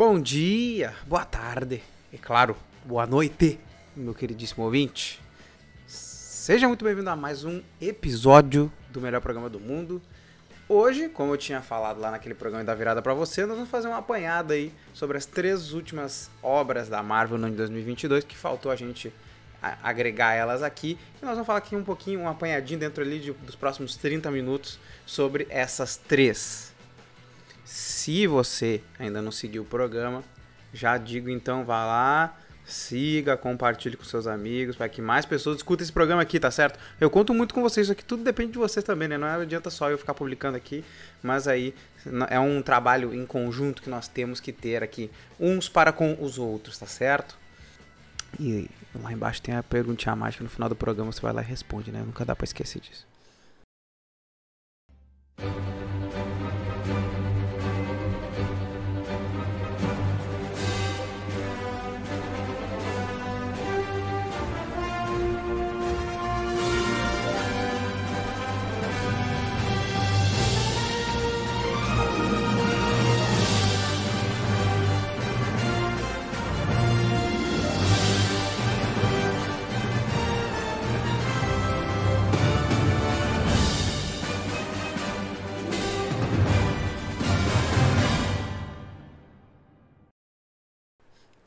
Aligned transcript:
Bom 0.00 0.18
dia, 0.18 0.94
boa 1.06 1.26
tarde 1.26 1.82
e, 2.10 2.16
claro, 2.16 2.56
boa 2.86 3.06
noite, 3.06 3.60
meu 3.94 4.14
queridíssimo 4.14 4.64
ouvinte. 4.64 5.20
Seja 5.86 6.66
muito 6.66 6.82
bem-vindo 6.82 7.10
a 7.10 7.14
mais 7.14 7.44
um 7.44 7.60
episódio 7.78 8.72
do 8.88 8.98
melhor 8.98 9.20
programa 9.20 9.50
do 9.50 9.60
mundo. 9.60 10.00
Hoje, 10.66 11.10
como 11.10 11.34
eu 11.34 11.36
tinha 11.36 11.60
falado 11.60 12.00
lá 12.00 12.10
naquele 12.10 12.34
programa 12.34 12.64
da 12.64 12.74
virada 12.74 13.02
para 13.02 13.12
você, 13.12 13.44
nós 13.44 13.56
vamos 13.56 13.70
fazer 13.70 13.88
uma 13.88 13.98
apanhada 13.98 14.54
aí 14.54 14.72
sobre 14.94 15.18
as 15.18 15.26
três 15.26 15.74
últimas 15.74 16.30
obras 16.42 16.88
da 16.88 17.02
Marvel 17.02 17.36
no 17.36 17.44
ano 17.44 17.52
de 17.52 17.58
2022 17.58 18.24
que 18.24 18.38
faltou 18.38 18.72
a 18.72 18.76
gente 18.76 19.12
agregar 19.82 20.32
elas 20.32 20.62
aqui. 20.62 20.98
E 21.20 21.26
nós 21.26 21.34
vamos 21.34 21.46
falar 21.46 21.58
aqui 21.58 21.76
um 21.76 21.84
pouquinho, 21.84 22.20
um 22.20 22.28
apanhadinho 22.28 22.80
dentro 22.80 23.04
ali 23.04 23.18
de, 23.18 23.32
dos 23.32 23.54
próximos 23.54 23.98
30 23.98 24.30
minutos 24.30 24.78
sobre 25.04 25.46
essas 25.50 25.98
três. 25.98 26.69
Se 27.70 28.26
você 28.26 28.82
ainda 28.98 29.22
não 29.22 29.30
seguiu 29.30 29.62
o 29.62 29.64
programa, 29.64 30.24
já 30.74 30.98
digo 30.98 31.30
então, 31.30 31.64
vá 31.64 31.86
lá, 31.86 32.36
siga, 32.64 33.36
compartilhe 33.36 33.96
com 33.96 34.02
seus 34.02 34.26
amigos, 34.26 34.74
para 34.74 34.88
que 34.88 35.00
mais 35.00 35.24
pessoas 35.24 35.58
escutem 35.58 35.84
esse 35.84 35.92
programa 35.92 36.20
aqui, 36.20 36.40
tá 36.40 36.50
certo? 36.50 36.80
Eu 37.00 37.08
conto 37.08 37.32
muito 37.32 37.54
com 37.54 37.62
vocês, 37.62 37.86
isso 37.86 37.92
aqui 37.92 38.04
tudo 38.04 38.24
depende 38.24 38.50
de 38.50 38.58
vocês 38.58 38.84
também, 38.84 39.06
né? 39.06 39.16
Não 39.16 39.28
adianta 39.28 39.70
só 39.70 39.88
eu 39.88 39.96
ficar 39.96 40.14
publicando 40.14 40.56
aqui, 40.56 40.84
mas 41.22 41.46
aí 41.46 41.72
é 42.28 42.40
um 42.40 42.60
trabalho 42.60 43.14
em 43.14 43.24
conjunto 43.24 43.82
que 43.82 43.88
nós 43.88 44.08
temos 44.08 44.40
que 44.40 44.50
ter 44.50 44.82
aqui, 44.82 45.08
uns 45.38 45.68
para 45.68 45.92
com 45.92 46.18
os 46.20 46.38
outros, 46.38 46.76
tá 46.76 46.86
certo? 46.86 47.38
E 48.40 48.68
lá 49.00 49.12
embaixo 49.12 49.40
tem 49.40 49.54
a 49.54 49.62
perguntinha 49.62 50.16
mágica 50.16 50.42
no 50.42 50.50
final 50.50 50.68
do 50.68 50.74
programa, 50.74 51.12
você 51.12 51.20
vai 51.20 51.32
lá 51.32 51.40
e 51.40 51.44
responde, 51.44 51.92
né? 51.92 52.02
Nunca 52.04 52.24
dá 52.24 52.34
para 52.34 52.46
esquecer 52.46 52.80
disso. 52.80 53.06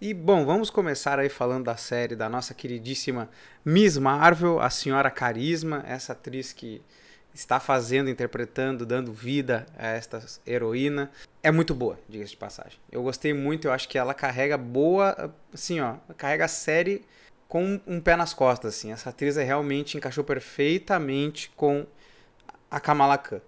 E 0.06 0.14
bom, 0.14 0.44
vamos 0.44 0.70
começar 0.70 1.18
aí 1.18 1.30
falando 1.30 1.64
da 1.64 1.78
série 1.78 2.14
da 2.14 2.28
nossa 2.28 2.54
queridíssima 2.54 3.30
Miss 3.64 3.98
Marvel, 3.98 4.60
a 4.60 4.70
senhora 4.70 5.10
Carisma, 5.10 5.82
essa 5.88 6.12
atriz 6.12 6.52
que 6.52 6.82
está 7.34 7.58
fazendo, 7.58 8.10
interpretando, 8.10 8.86
dando 8.86 9.14
vida 9.14 9.66
a 9.78 9.88
esta 9.88 10.22
heroína. 10.46 11.10
É 11.42 11.52
muito 11.52 11.74
boa, 11.74 11.98
diga-se 12.10 12.32
de 12.32 12.38
passagem. 12.38 12.78
Eu 12.92 13.02
gostei 13.02 13.34
muito, 13.34 13.70
eu 13.70 13.72
acho 13.72 13.88
que 13.88 13.98
ela 13.98 14.14
carrega 14.14 14.58
boa, 14.58 15.34
assim, 15.54 15.80
ó, 15.80 15.96
carrega 16.18 16.44
a 16.44 16.50
série 16.50 17.06
com 17.48 17.80
um 17.88 18.02
pé 18.02 18.18
nas 18.18 18.34
costas, 18.34 18.76
assim. 18.76 18.92
Essa 18.92 19.10
atriz 19.10 19.38
é 19.38 19.44
realmente 19.46 19.96
encaixou 19.96 20.26
perfeitamente 20.26 21.50
com 21.56 21.88
a 22.70 22.78
Kamala 22.78 23.18
Khan. 23.18 23.40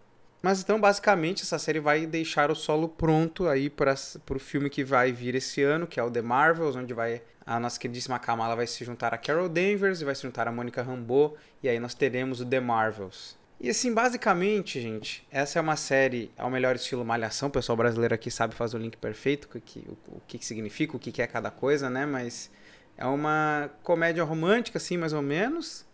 Mas 0.46 0.62
então, 0.62 0.80
basicamente, 0.80 1.42
essa 1.42 1.58
série 1.58 1.80
vai 1.80 2.06
deixar 2.06 2.52
o 2.52 2.56
solo 2.56 2.88
pronto 2.88 3.48
aí 3.48 3.68
para 3.68 3.96
o 4.30 4.38
filme 4.38 4.70
que 4.70 4.84
vai 4.84 5.12
vir 5.12 5.34
esse 5.34 5.64
ano, 5.64 5.88
que 5.88 6.00
é 6.00 6.04
o 6.04 6.12
The 6.12 6.22
Marvels, 6.22 6.76
onde 6.76 6.94
vai 6.94 7.24
a 7.44 7.60
nossa 7.60 7.80
queridíssima 7.80 8.20
Kamala 8.20 8.56
vai 8.56 8.68
se 8.68 8.86
juntar 8.86 9.12
a 9.12 9.18
Carol 9.18 9.50
Danvers 9.50 10.02
e 10.02 10.06
vai 10.06 10.14
se 10.14 10.22
juntar 10.22 10.48
a 10.48 10.52
Monica 10.52 10.84
Rambeau, 10.84 11.36
e 11.64 11.68
aí 11.68 11.80
nós 11.80 11.96
teremos 11.96 12.42
o 12.42 12.46
The 12.46 12.60
Marvels. 12.60 13.36
E 13.60 13.72
assim, 13.72 13.92
basicamente, 13.92 14.80
gente, 14.80 15.28
essa 15.32 15.58
é 15.58 15.62
uma 15.64 15.76
série 15.76 16.32
ao 16.38 16.52
melhor 16.52 16.76
estilo 16.76 17.04
Malhação. 17.04 17.50
O 17.50 17.52
pessoal 17.52 17.76
brasileiro 17.76 18.14
aqui 18.14 18.30
sabe 18.30 18.54
fazer 18.54 18.78
o 18.78 18.80
link 18.80 18.98
perfeito, 18.98 19.46
o 19.46 19.60
que, 19.60 19.80
o, 19.80 20.18
o 20.18 20.22
que 20.28 20.46
significa, 20.46 20.96
o 20.96 21.00
que 21.00 21.24
é 21.24 21.26
cada 21.26 21.50
coisa, 21.50 21.90
né? 21.90 22.06
Mas 22.06 22.52
é 22.96 23.06
uma 23.08 23.72
comédia 23.82 24.24
romântica, 24.24 24.78
assim, 24.78 24.96
mais 24.96 25.12
ou 25.12 25.24
menos, 25.24 25.88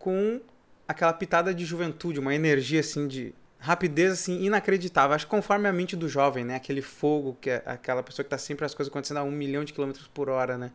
com 0.00 0.40
aquela 0.88 1.12
pitada 1.12 1.54
de 1.54 1.64
juventude, 1.64 2.18
uma 2.18 2.34
energia, 2.34 2.80
assim, 2.80 3.06
de 3.06 3.32
rapidez 3.64 4.12
assim 4.12 4.44
inacreditável. 4.44 5.14
Acho 5.14 5.24
que 5.24 5.30
conforme 5.30 5.66
a 5.66 5.72
mente 5.72 5.96
do 5.96 6.08
jovem, 6.08 6.44
né? 6.44 6.56
Aquele 6.56 6.82
fogo, 6.82 7.36
que 7.40 7.48
é 7.48 7.62
aquela 7.64 8.02
pessoa 8.02 8.22
que 8.22 8.26
está 8.26 8.38
sempre 8.38 8.64
as 8.64 8.74
coisas 8.74 8.90
acontecendo 8.90 9.16
a 9.16 9.22
um 9.22 9.30
milhão 9.30 9.64
de 9.64 9.72
quilômetros 9.72 10.06
por 10.08 10.28
hora, 10.28 10.58
né? 10.58 10.70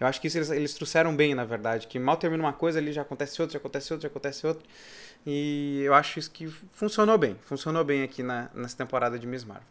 Eu 0.00 0.06
acho 0.06 0.18
que 0.18 0.28
isso 0.28 0.38
eles, 0.38 0.50
eles, 0.50 0.72
trouxeram 0.72 1.14
bem, 1.14 1.34
na 1.34 1.44
verdade. 1.44 1.86
Que 1.86 1.98
mal 1.98 2.16
termina 2.16 2.42
uma 2.42 2.54
coisa, 2.54 2.78
ali 2.78 2.92
já 2.92 3.02
acontece 3.02 3.40
outra, 3.42 3.52
já 3.52 3.58
acontece 3.58 3.92
outra, 3.92 4.08
já 4.08 4.10
acontece 4.10 4.46
outra. 4.46 4.66
E 5.26 5.82
eu 5.84 5.92
acho 5.92 6.18
isso 6.18 6.30
que 6.30 6.48
funcionou 6.72 7.18
bem. 7.18 7.36
Funcionou 7.42 7.84
bem 7.84 8.02
aqui 8.02 8.22
na, 8.22 8.48
nessa 8.54 8.76
temporada 8.78 9.18
de 9.18 9.26
Miss 9.26 9.44
Marvel. 9.44 9.68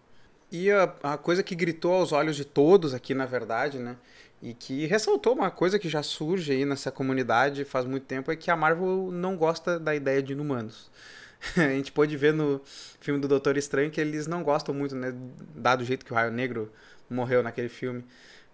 E 0.52 0.70
a, 0.70 0.94
a 1.02 1.18
coisa 1.18 1.42
que 1.42 1.56
gritou 1.56 1.94
aos 1.94 2.12
olhos 2.12 2.36
de 2.36 2.46
todos 2.46 2.94
aqui, 2.94 3.16
na 3.16 3.26
verdade, 3.26 3.80
né? 3.80 3.96
E 4.42 4.54
que 4.54 4.86
ressaltou 4.86 5.34
uma 5.34 5.50
coisa 5.50 5.80
que 5.80 5.90
já 5.90 6.04
surge 6.04 6.52
aí 6.52 6.64
nessa 6.64 6.92
comunidade 6.92 7.66
faz 7.66 7.86
muito 7.86 8.06
tempo, 8.06 8.32
é 8.32 8.36
que 8.36 8.52
a 8.52 8.56
Marvel 8.56 9.10
não 9.12 9.36
gosta 9.36 9.80
da 9.80 9.96
ideia 9.96 10.22
de 10.22 10.34
inumanos. 10.34 10.92
a 11.58 11.70
gente 11.70 11.92
pôde 11.92 12.16
ver 12.18 12.34
no 12.34 12.62
filme 13.00 13.20
do 13.20 13.28
Doutor 13.28 13.58
Estranho 13.58 13.90
que 13.90 14.00
eles 14.00 14.28
não 14.28 14.44
gostam 14.44 14.74
muito, 14.74 14.96
né? 14.96 15.14
Dado 15.56 15.82
o 15.82 15.86
jeito 15.86 16.06
que 16.06 16.12
o 16.12 16.16
Raio 16.16 16.32
Negro 16.32 16.72
morreu 17.10 17.42
naquele 17.42 17.70
filme. 17.70 18.04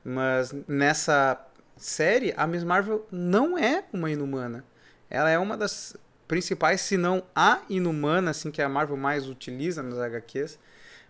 Mas 0.04 0.54
nessa 0.68 1.44
série, 1.78 2.34
a 2.38 2.46
Miss 2.46 2.64
Marvel 2.64 3.08
não 3.12 3.58
é 3.58 3.84
uma 3.92 4.10
inumana. 4.10 4.64
Ela 5.10 5.30
é 5.30 5.40
uma 5.40 5.58
das 5.58 5.98
principais, 6.28 6.82
se 6.82 6.98
não 6.98 7.24
a 7.36 7.62
inumana, 7.70 8.32
assim, 8.32 8.52
que 8.52 8.62
a 8.62 8.70
Marvel 8.70 8.98
mais 8.98 9.28
utiliza 9.28 9.82
nos 9.82 10.00
HQs. 10.00 10.60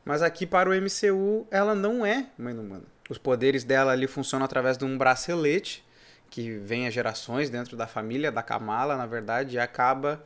Mas 0.04 0.22
aqui 0.22 0.46
para 0.46 0.70
o 0.70 0.74
MCU, 0.74 1.48
ela 1.50 1.74
não 1.74 2.06
é 2.06 2.28
uma 2.38 2.52
inumana. 2.52 2.84
Os 3.10 3.18
poderes 3.18 3.64
dela 3.64 3.92
ali 3.92 4.08
funcionam 4.08 4.46
através 4.46 4.78
de 4.78 4.86
um 4.86 4.98
bracelete 4.98 5.86
que 6.30 6.58
vem 6.58 6.88
a 6.88 6.90
gerações 6.90 7.50
dentro 7.50 7.78
da 7.78 7.88
família 7.88 8.32
da 8.32 8.44
Kamala, 8.44 8.98
na 8.98 9.06
verdade, 9.06 9.56
e 9.56 9.60
acaba 9.60 10.24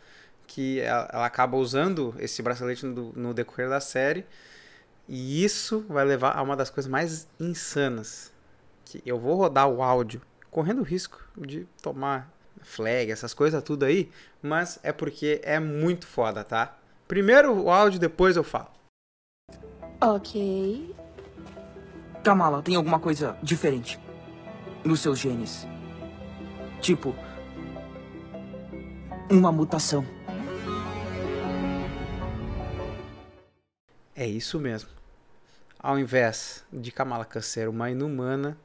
que 0.49 0.79
ela, 0.79 1.07
ela 1.13 1.25
acaba 1.27 1.55
usando 1.55 2.15
esse 2.17 2.41
bracelete 2.41 2.83
no, 2.83 3.13
no, 3.13 3.33
decorrer 3.35 3.69
da 3.69 3.79
série. 3.79 4.25
E 5.07 5.43
isso 5.43 5.85
vai 5.87 6.03
levar 6.03 6.35
a 6.35 6.41
uma 6.41 6.55
das 6.55 6.71
coisas 6.71 6.91
mais 6.91 7.27
insanas. 7.39 8.33
Que 8.83 9.01
eu 9.05 9.19
vou 9.19 9.35
rodar 9.35 9.69
o 9.69 9.83
áudio, 9.83 10.21
correndo 10.49 10.79
o 10.79 10.83
risco 10.83 11.23
de 11.37 11.67
tomar 11.83 12.31
flag, 12.61 13.11
essas 13.11 13.33
coisas 13.33 13.61
tudo 13.63 13.85
aí, 13.85 14.11
mas 14.41 14.79
é 14.81 14.91
porque 14.91 15.39
é 15.43 15.59
muito 15.59 16.07
foda, 16.07 16.43
tá? 16.43 16.75
Primeiro 17.07 17.53
o 17.53 17.69
áudio, 17.69 17.99
depois 17.99 18.35
eu 18.35 18.43
falo. 18.43 18.69
Ok. 20.01 20.95
Kamala, 22.23 22.63
tem 22.63 22.75
alguma 22.75 22.99
coisa 22.99 23.37
diferente 23.41 23.99
nos 24.83 24.99
seus 24.99 25.19
genes? 25.19 25.67
Tipo, 26.81 27.15
uma 29.29 29.51
mutação. 29.51 30.18
É 34.19 34.27
isso 34.27 34.59
mesmo. 34.59 34.89
Ao 35.79 35.97
invés 35.97 36.65
de 36.73 36.91
Kamala 36.91 37.23
Khan 37.23 37.39
ser 37.39 37.69
uma 37.69 37.89
inumana, 37.89 38.57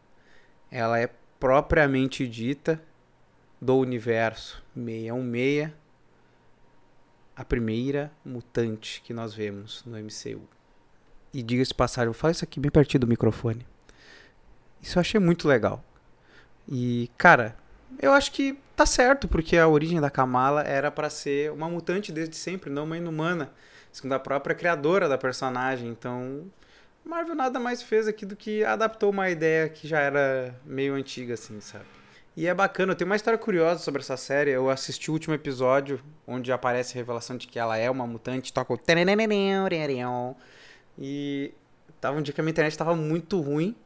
ela 0.69 0.99
é 0.99 1.09
propriamente 1.39 2.27
dita 2.27 2.83
do 3.61 3.77
universo 3.77 4.61
616, 4.75 5.71
a 7.37 7.45
primeira 7.45 8.11
mutante 8.25 9.01
que 9.03 9.15
nós 9.15 9.33
vemos 9.33 9.85
no 9.85 9.97
MCU. 9.97 10.43
E 11.33 11.41
diga-se 11.41 11.73
passagem, 11.73 12.09
eu 12.09 12.15
falo 12.15 12.33
isso 12.33 12.43
aqui 12.43 12.59
bem 12.59 12.73
pertinho 12.73 13.03
do 13.03 13.07
microfone. 13.07 13.65
Isso 14.83 14.99
eu 14.99 15.03
achei 15.03 15.21
muito 15.21 15.47
legal. 15.47 15.85
E, 16.67 17.09
cara, 17.17 17.57
eu 18.03 18.13
acho 18.13 18.33
que 18.33 18.59
tá 18.75 18.85
certo, 18.85 19.29
porque 19.29 19.57
a 19.57 19.69
origem 19.69 20.01
da 20.01 20.11
Kamala 20.11 20.63
era 20.63 20.91
para 20.91 21.09
ser 21.09 21.53
uma 21.53 21.69
mutante 21.69 22.11
desde 22.11 22.35
sempre, 22.35 22.71
não 22.71 22.83
uma 22.83 22.97
inumana 22.97 23.53
segundo 23.95 24.13
a 24.15 24.19
própria 24.19 24.57
criadora 24.57 25.09
da 25.09 25.17
personagem. 25.17 25.89
Então, 25.89 26.51
Marvel 27.05 27.37
nada 27.37 27.61
mais 27.61 27.81
fez 27.81 28.09
aqui 28.09 28.27
do 28.27 28.35
que 28.35 28.65
adaptou 28.65 29.11
uma 29.11 29.31
ideia 29.31 29.69
que 29.69 29.87
já 29.87 30.01
era 30.01 30.53
meio 30.67 30.95
antiga, 30.95 31.35
assim, 31.35 31.61
sabe? 31.61 31.85
E 32.37 32.49
é 32.49 32.53
bacana, 32.53 32.97
tenho 32.97 33.09
uma 33.09 33.15
história 33.15 33.39
curiosa 33.39 33.81
sobre 33.81 34.03
essa 34.03 34.17
série. 34.17 34.51
Eu 34.51 34.69
assisti 34.69 35.11
o 35.11 35.15
último 35.15 35.33
episódio, 35.33 36.01
onde 36.27 36.51
aparece 36.51 36.95
a 36.95 36.97
revelação 36.97 37.37
de 37.37 37.47
que 37.47 37.57
ela 37.57 37.77
é 37.79 37.89
uma 37.89 38.05
mutante, 38.05 38.53
toca 38.53 38.75
o. 38.75 38.79
E 40.99 41.55
tava 42.01 42.19
um 42.19 42.23
dia 42.23 42.35
que 42.35 42.41
a 42.41 42.45
minha 42.45 42.51
internet 42.51 42.73
estava 42.73 42.97
muito 42.97 43.41
ruim. 43.41 43.77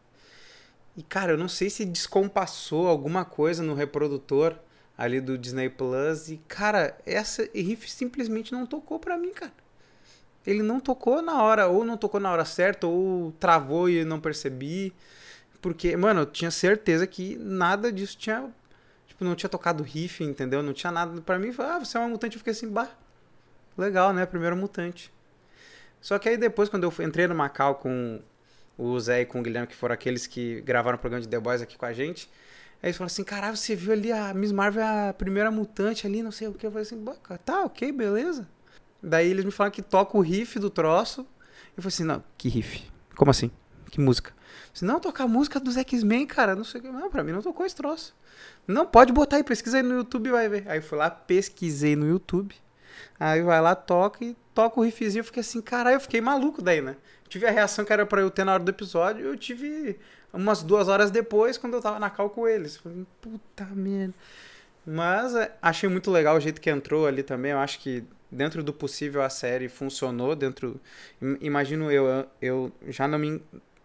E, 0.97 1.03
cara, 1.03 1.33
eu 1.33 1.37
não 1.37 1.49
sei 1.49 1.69
se 1.69 1.85
descompassou 1.85 2.89
alguma 2.89 3.27
coisa 3.27 3.63
no 3.63 3.75
reprodutor 3.75 4.57
ali 4.97 5.21
do 5.21 5.37
Disney 5.37 5.69
Plus. 5.69 6.31
E, 6.31 6.39
cara, 6.49 6.97
essa 7.05 7.47
riff 7.55 7.91
simplesmente 7.91 8.53
não 8.53 8.65
tocou 8.65 8.99
pra 8.99 9.19
mim, 9.19 9.35
cara. 9.35 9.53
Ele 10.49 10.63
não 10.63 10.81
tocou 10.81 11.21
na 11.21 11.43
hora, 11.43 11.67
ou 11.69 11.85
não 11.85 11.99
tocou 11.99 12.19
na 12.19 12.33
hora 12.33 12.43
certa, 12.43 12.87
ou 12.87 13.33
travou 13.33 13.87
e 13.91 14.03
não 14.03 14.19
percebi. 14.19 14.95
Porque, 15.61 15.95
mano, 15.95 16.23
eu 16.23 16.27
tinha 16.27 16.51
certeza 16.51 17.07
que 17.07 17.37
nada 17.37 17.93
disso 17.93 18.17
tinha. 18.17 18.51
Tipo, 19.07 19.27
não 19.27 19.35
tinha 19.35 19.51
tocado 19.51 19.83
riff, 19.83 20.25
entendeu? 20.25 20.63
Não 20.63 20.73
tinha 20.73 20.91
nada. 20.91 21.21
para 21.21 21.39
mim, 21.39 21.55
ah, 21.59 21.79
você 21.79 21.99
é 21.99 22.01
uma 22.01 22.09
mutante. 22.09 22.37
Eu 22.37 22.39
fiquei 22.39 22.53
assim, 22.53 22.67
bah, 22.67 22.89
legal, 23.77 24.15
né? 24.15 24.25
Primeiro 24.25 24.57
mutante. 24.57 25.13
Só 26.01 26.19
que 26.19 26.31
aí 26.31 26.39
depois, 26.39 26.71
quando 26.71 26.85
eu 26.85 27.07
entrei 27.07 27.27
no 27.27 27.35
Macau 27.35 27.75
com 27.75 28.19
o 28.79 28.99
Zé 28.99 29.21
e 29.21 29.27
com 29.27 29.41
o 29.41 29.43
Guilherme, 29.43 29.67
que 29.67 29.77
foram 29.77 29.93
aqueles 29.93 30.27
que 30.27 30.63
gravaram 30.63 30.97
o 30.97 31.01
programa 31.01 31.21
de 31.21 31.29
The 31.29 31.39
Boys 31.39 31.61
aqui 31.61 31.77
com 31.77 31.85
a 31.85 31.93
gente, 31.93 32.31
aí 32.83 32.89
eles 32.89 32.97
falaram 32.97 33.13
assim: 33.13 33.25
caralho, 33.25 33.57
você 33.57 33.77
viu 33.77 33.93
ali 33.93 34.11
a 34.13 34.33
Miss 34.33 34.53
Marvel, 34.53 34.83
a 34.83 35.13
primeira 35.13 35.51
mutante 35.51 36.07
ali, 36.07 36.23
não 36.23 36.33
sei 36.33 36.49
o 36.49 36.55
que. 36.55 36.65
Eu 36.65 36.71
falei 36.71 36.87
assim, 36.87 37.05
tá, 37.45 37.65
ok, 37.65 37.93
beleza. 37.93 38.49
Daí 39.03 39.31
eles 39.31 39.45
me 39.45 39.51
falaram 39.51 39.75
que 39.75 39.83
toca 39.83 40.17
o 40.17 40.21
riff 40.21 40.59
do 40.59 40.71
troço. 40.71 41.21
Eu 41.77 41.83
falei 41.83 41.89
assim: 41.89 42.05
não, 42.05 42.23
que 42.37 42.49
riff? 42.49 42.85
Como 43.17 43.31
assim? 43.31 43.51
Que 43.91 44.01
música? 44.01 44.33
Se 44.73 44.85
não 44.85 45.01
tocar 45.01 45.25
a 45.25 45.29
música 45.29 45.59
dos 45.59 45.77
X-Men, 45.77 46.27
cara, 46.27 46.55
não 46.55 46.65
sei 46.65 46.81
o 46.81 46.85
que. 46.85 46.91
Não, 46.91 47.11
pra 47.11 47.25
mim 47.25 47.33
não 47.33 47.43
tocou 47.43 47.65
esse 47.65 47.75
troço. 47.75 48.15
Não, 48.67 48.87
pode 48.87 49.13
botar 49.13 49.37
aí, 49.37 49.45
pesquisa 49.45 49.79
aí 49.79 49.83
no 49.83 49.95
YouTube 49.95 50.31
vai 50.31 50.49
ver. 50.49 50.65
Aí 50.69 50.79
eu 50.79 50.83
fui 50.83 50.99
lá, 50.99 51.11
pesquisei 51.11 51.97
no 51.97 52.07
YouTube. 52.07 52.55
Aí 53.19 53.43
vai 53.43 53.61
lá, 53.61 53.75
toca 53.75 54.25
e 54.25 54.37
toca 54.55 54.79
o 54.79 54.85
riffzinho. 54.85 55.21
Eu 55.21 55.25
fiquei 55.25 55.41
assim, 55.41 55.61
caralho, 55.61 55.97
eu 55.97 56.01
fiquei 56.01 56.21
maluco 56.21 56.63
daí, 56.63 56.81
né? 56.81 56.97
Tive 57.29 57.47
a 57.47 57.51
reação 57.51 57.85
que 57.85 57.93
era 57.93 58.07
pra 58.07 58.21
eu 58.21 58.31
ter 58.31 58.45
na 58.45 58.55
hora 58.55 58.63
do 58.63 58.71
episódio. 58.71 59.25
Eu 59.25 59.37
tive 59.37 59.99
umas 60.33 60.63
duas 60.63 60.89
horas 60.89 61.11
depois, 61.11 61.59
quando 61.59 61.75
eu 61.75 61.81
tava 61.81 61.99
na 61.99 62.11
cal 62.11 62.31
com 62.31 62.47
eles. 62.47 62.77
Falei, 62.77 63.07
puta 63.21 63.65
merda. 63.67 64.15
Mas 64.87 65.35
é, 65.35 65.55
achei 65.61 65.89
muito 65.89 66.11
legal 66.11 66.37
o 66.37 66.41
jeito 66.41 66.61
que 66.61 66.71
entrou 66.71 67.07
ali 67.07 67.23
também. 67.23 67.53
Eu 67.53 67.59
acho 67.59 67.79
que 67.81 68.05
dentro 68.31 68.63
do 68.63 68.73
possível 68.73 69.23
a 69.23 69.31
série 69.31 69.69
funcionou. 69.69 70.35
Dentro, 70.37 70.81
imagino 71.41 71.91
eu, 71.91 72.27
eu 72.41 72.73
já 72.89 73.09
não 73.09 73.19
me, 73.19 73.43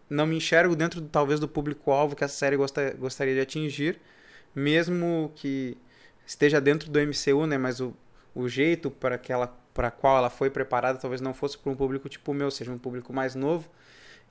não 0.10 0.26
me 0.26 0.38
enxergo 0.38 0.76
dentro 0.76 1.02
talvez 1.02 1.40
do 1.40 1.48
público-alvo 1.48 2.16
que 2.16 2.24
a 2.24 2.28
série 2.28 2.58
gosta, 2.58 2.94
gostaria 2.94 3.34
de 3.34 3.42
atingir, 3.42 4.00
mesmo 4.56 5.32
que 5.36 5.78
esteja 6.26 6.62
dentro 6.62 6.90
do 6.90 7.00
MCU, 7.00 7.46
né? 7.46 7.58
Mas 7.58 7.80
o, 7.80 7.96
o 8.36 8.48
jeito 8.48 8.92
para 8.92 9.18
que 9.18 9.32
ela 9.32 9.48
para 9.74 9.90
qual 9.90 10.18
ela 10.18 10.30
foi 10.30 10.52
preparada 10.52 11.00
talvez 11.00 11.20
não 11.20 11.34
fosse 11.34 11.58
para 11.58 11.72
um 11.72 11.76
público 11.76 12.08
tipo 12.08 12.32
o 12.32 12.34
meu, 12.34 12.52
seja 12.52 12.72
um 12.72 12.78
público 12.78 13.12
mais 13.12 13.34
novo. 13.34 13.68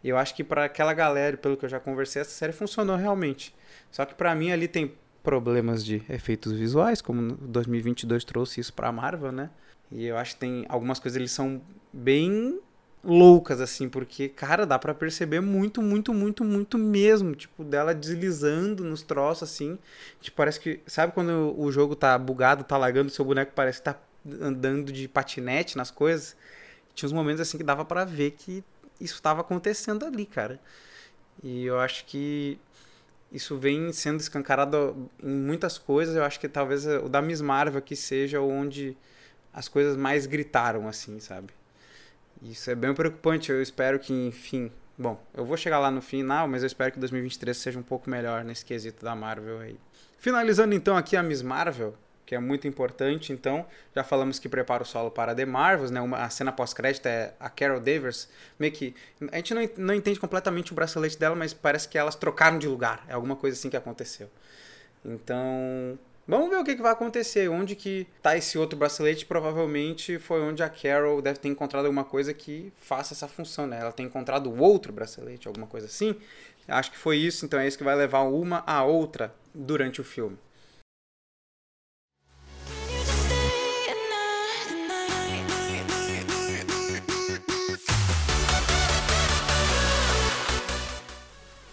E 0.03 0.09
eu 0.09 0.17
acho 0.17 0.35
que 0.35 0.43
para 0.45 0.65
aquela 0.65 0.93
galera, 0.95 1.37
pelo 1.37 1.57
que 1.57 1.65
eu 1.65 1.69
já 1.69 1.79
conversei, 1.81 2.23
essa 2.23 2.31
série 2.31 2.53
funcionou 2.53 2.97
realmente. 2.97 3.55
Só 3.91 4.05
que 4.05 4.15
para 4.15 4.35
mim 4.35 4.51
ali 4.51 4.69
tem 4.69 4.95
problemas 5.23 5.85
de 5.85 6.03
efeitos 6.09 6.53
visuais, 6.53 7.01
como 7.01 7.37
2022 7.37 8.25
trouxe 8.25 8.61
isso 8.61 8.73
para 8.73 8.91
Marvel, 8.91 9.31
né? 9.31 9.51
E 9.95 10.07
eu 10.07 10.17
acho 10.17 10.35
que 10.35 10.41
tem 10.41 10.65
algumas 10.69 10.99
coisas 10.99 11.17
eles 11.17 11.33
são 11.33 11.61
bem 11.93 12.61
loucas 13.05 13.61
assim, 13.61 13.89
porque 13.89 14.29
cara, 14.29 14.65
dá 14.65 14.79
para 14.79 14.95
perceber 14.95 15.41
muito, 15.41 15.83
muito, 15.83 16.15
muito, 16.15 16.45
muito 16.45 16.79
mesmo, 16.79 17.35
tipo 17.35 17.65
dela 17.65 17.95
deslizando 17.95 18.85
nos 18.85 19.03
troços 19.03 19.51
assim. 19.51 19.79
Tipo, 20.21 20.37
parece 20.37 20.61
que 20.61 20.81
sabe 20.87 21.13
quando 21.13 21.55
o 21.59 21.71
jogo 21.71 21.97
tá 21.97 22.17
bugado, 22.19 22.65
tá 22.65 22.77
lagando, 22.77 23.11
seu 23.11 23.25
boneco 23.25 23.53
parece 23.55 23.79
que 23.79 23.85
tá 23.85 23.99
andando 24.41 24.93
de 24.93 25.09
patinete 25.09 25.77
nas 25.77 25.91
coisas. 25.91 26.37
Tinha 26.95 27.07
uns 27.07 27.13
momentos 27.13 27.41
assim 27.41 27.59
que 27.59 27.65
dava 27.65 27.85
para 27.85 28.05
ver 28.05 28.33
que 28.33 28.65
isso 29.01 29.15
estava 29.15 29.41
acontecendo 29.41 30.07
ali, 30.07 30.25
cara. 30.25 30.61
E 31.43 31.65
eu 31.65 31.81
acho 31.81 32.05
que 32.07 32.59
isso 33.33 33.57
vem 33.59 33.93
sendo 33.93 34.21
escancarado 34.21 35.11
em 35.23 35.29
muitas 35.29 35.79
coisas. 35.79 36.15
Eu 36.15 36.23
acho 36.23 36.39
que 36.39 36.49
talvez 36.49 36.87
o 36.87 37.09
da 37.09 37.21
Miss 37.21 37.41
Marvel 37.41 37.79
aqui 37.79 37.97
seja 37.97 38.41
onde 38.41 38.97
as 39.53 39.69
coisas 39.69 39.97
mais 39.97 40.27
gritaram, 40.27 40.89
assim, 40.89 41.21
sabe? 41.21 41.53
Isso 42.43 42.71
é 42.71 42.75
bem 42.75 42.93
preocupante. 42.95 43.51
Eu 43.51 43.63
espero 43.63 43.99
que, 43.99 44.13
enfim. 44.13 44.71
Bom, 44.99 45.21
eu 45.35 45.45
vou 45.45 45.57
chegar 45.57 45.79
lá 45.79 45.91
no 45.91 46.03
final, 46.03 46.49
mas 46.49 46.63
eu 46.63 46.67
espero 46.67 46.93
que 46.93 46.99
2023 46.99 47.57
seja 47.57 47.79
um 47.79 47.83
pouco 47.83 48.11
melhor 48.11 48.45
nesse 48.45 48.65
quesito 48.65 49.05
da 49.05 49.15
Marvel 49.15 49.61
aí. 49.61 49.79
Finalizando 50.19 50.75
então 50.75 50.97
aqui 50.97 51.17
a 51.17 51.23
Miss 51.23 51.43
Marvel, 51.43 51.95
que 52.25 52.35
é 52.35 52.39
muito 52.39 52.67
importante. 52.67 53.33
Então, 53.33 53.67
já 53.95 54.03
falamos 54.05 54.39
que 54.39 54.49
prepara 54.49 54.83
o 54.83 54.87
solo 54.87 55.11
para 55.11 55.35
The 55.35 55.45
Marvels, 55.45 55.91
né? 55.91 56.01
Uma, 56.01 56.19
a 56.19 56.31
cena 56.31 56.53
pós-crédito 56.53 57.07
é 57.07 57.35
a 57.39 57.49
Carol 57.49 57.81
Danvers, 57.81 58.29
meio 58.59 58.73
que 58.73 58.95
a 59.31 59.37
gente 59.37 59.55
não, 59.55 59.69
não 59.79 59.95
entende 59.95 60.19
completamente 60.19 60.73
o 60.73 60.75
bracelete 60.75 61.19
dela, 61.19 61.35
mas 61.35 61.53
parece 61.53 61.89
que 61.89 61.99
elas 61.99 62.15
trocaram 62.15 62.59
de 62.59 62.67
lugar. 62.67 63.05
É 63.09 63.15
alguma 63.15 63.37
coisa 63.37 63.57
assim 63.57 63.71
que 63.71 63.77
aconteceu. 63.77 64.31
Então, 65.05 65.99
vamos 66.27 66.51
ver 66.51 66.57
o 66.57 66.65
que, 66.65 66.77
que 66.77 66.83
vai 66.83 66.93
acontecer. 66.93 67.49
Onde 67.49 67.75
que 67.75 68.07
tá 68.23 68.37
esse 68.37 68.59
outro 68.59 68.79
bracelete? 68.79 69.27
Provavelmente 69.27 70.19
foi 70.19 70.43
onde 70.43 70.63
a 70.63 70.69
Carol 70.69 71.21
deve 71.21 71.39
ter 71.39 71.49
encontrado 71.49 71.87
alguma 71.87 72.05
coisa 72.05 72.33
que 72.33 72.73
faça 72.77 73.15
essa 73.15 73.29
função, 73.29 73.67
né? 73.67 73.81
Ela 73.81 73.93
tem 73.93 74.07
encontrado 74.07 74.51
o 74.51 74.59
outro 74.59 74.93
bracelete, 74.93 75.49
alguma 75.49 75.67
coisa 75.67 75.87
assim. 75.87 76.17
Acho 76.69 76.93
que 76.93 76.99
foi 76.99 77.17
isso, 77.17 77.45
então 77.45 77.59
é 77.59 77.67
isso 77.67 77.77
que 77.77 77.85
vai 77.85 77.97
levar 77.97 78.21
uma 78.21 78.63
a 78.67 78.85
outra 78.85 79.35
durante 79.53 80.01
o 80.01 80.05
filme. 80.05 80.39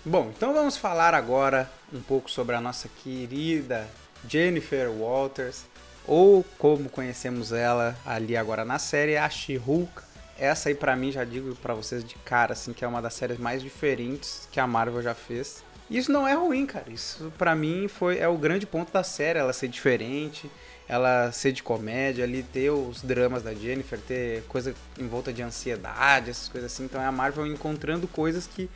Bom, 0.04 0.32
então 0.36 0.54
vamos 0.56 0.76
falar 0.76 1.14
agora 1.14 1.70
um 1.94 2.02
pouco 2.02 2.32
sobre 2.32 2.56
a 2.56 2.62
nossa 2.62 2.90
querida 3.04 3.88
Jennifer 4.28 4.90
Walters, 4.90 5.64
ou 6.06 6.44
como 6.58 6.90
conhecemos 6.90 7.52
ela 7.52 7.96
ali 8.06 8.36
agora 8.36 8.66
na 8.66 8.80
série, 8.80 9.18
a 9.18 9.30
She-Hulk. 9.30 10.02
Essa 10.38 10.70
aí 10.70 10.76
para 10.76 10.96
mim 10.96 11.12
já 11.12 11.24
digo 11.24 11.56
para 11.56 11.74
vocês 11.74 12.04
de 12.04 12.16
cara 12.16 12.54
assim 12.54 12.72
que 12.72 12.84
é 12.84 12.88
uma 12.88 13.02
das 13.02 13.14
séries 13.14 13.38
mais 13.38 13.62
diferentes 13.62 14.48
que 14.52 14.60
a 14.60 14.66
Marvel 14.66 15.02
já 15.02 15.14
fez. 15.14 15.64
Isso 15.90 16.12
não 16.12 16.28
é 16.28 16.34
ruim, 16.34 16.66
cara. 16.66 16.90
Isso 16.90 17.32
para 17.38 17.56
mim 17.56 17.88
foi 17.88 18.20
é 18.20 18.28
o 18.28 18.38
grande 18.38 18.66
ponto 18.66 18.92
da 18.92 19.04
série, 19.04 19.40
ela 19.40 19.52
ser 19.52 19.68
diferente, 19.68 20.50
ela 20.88 21.32
ser 21.32 21.52
de 21.52 21.62
comédia, 21.62 22.24
ali 22.24 22.42
ter 22.42 22.70
os 22.70 23.02
dramas 23.02 23.44
da 23.44 23.54
Jennifer, 23.54 24.00
ter 24.00 24.44
coisa 24.48 24.74
em 24.98 25.08
volta 25.08 25.34
de 25.34 25.42
ansiedade, 25.42 26.30
essas 26.30 26.48
coisas 26.48 26.72
assim. 26.72 26.86
Então 26.86 27.02
é 27.02 27.06
a 27.06 27.12
Marvel 27.12 27.46
encontrando 27.46 28.08
coisas 28.08 28.48
que 28.48 28.70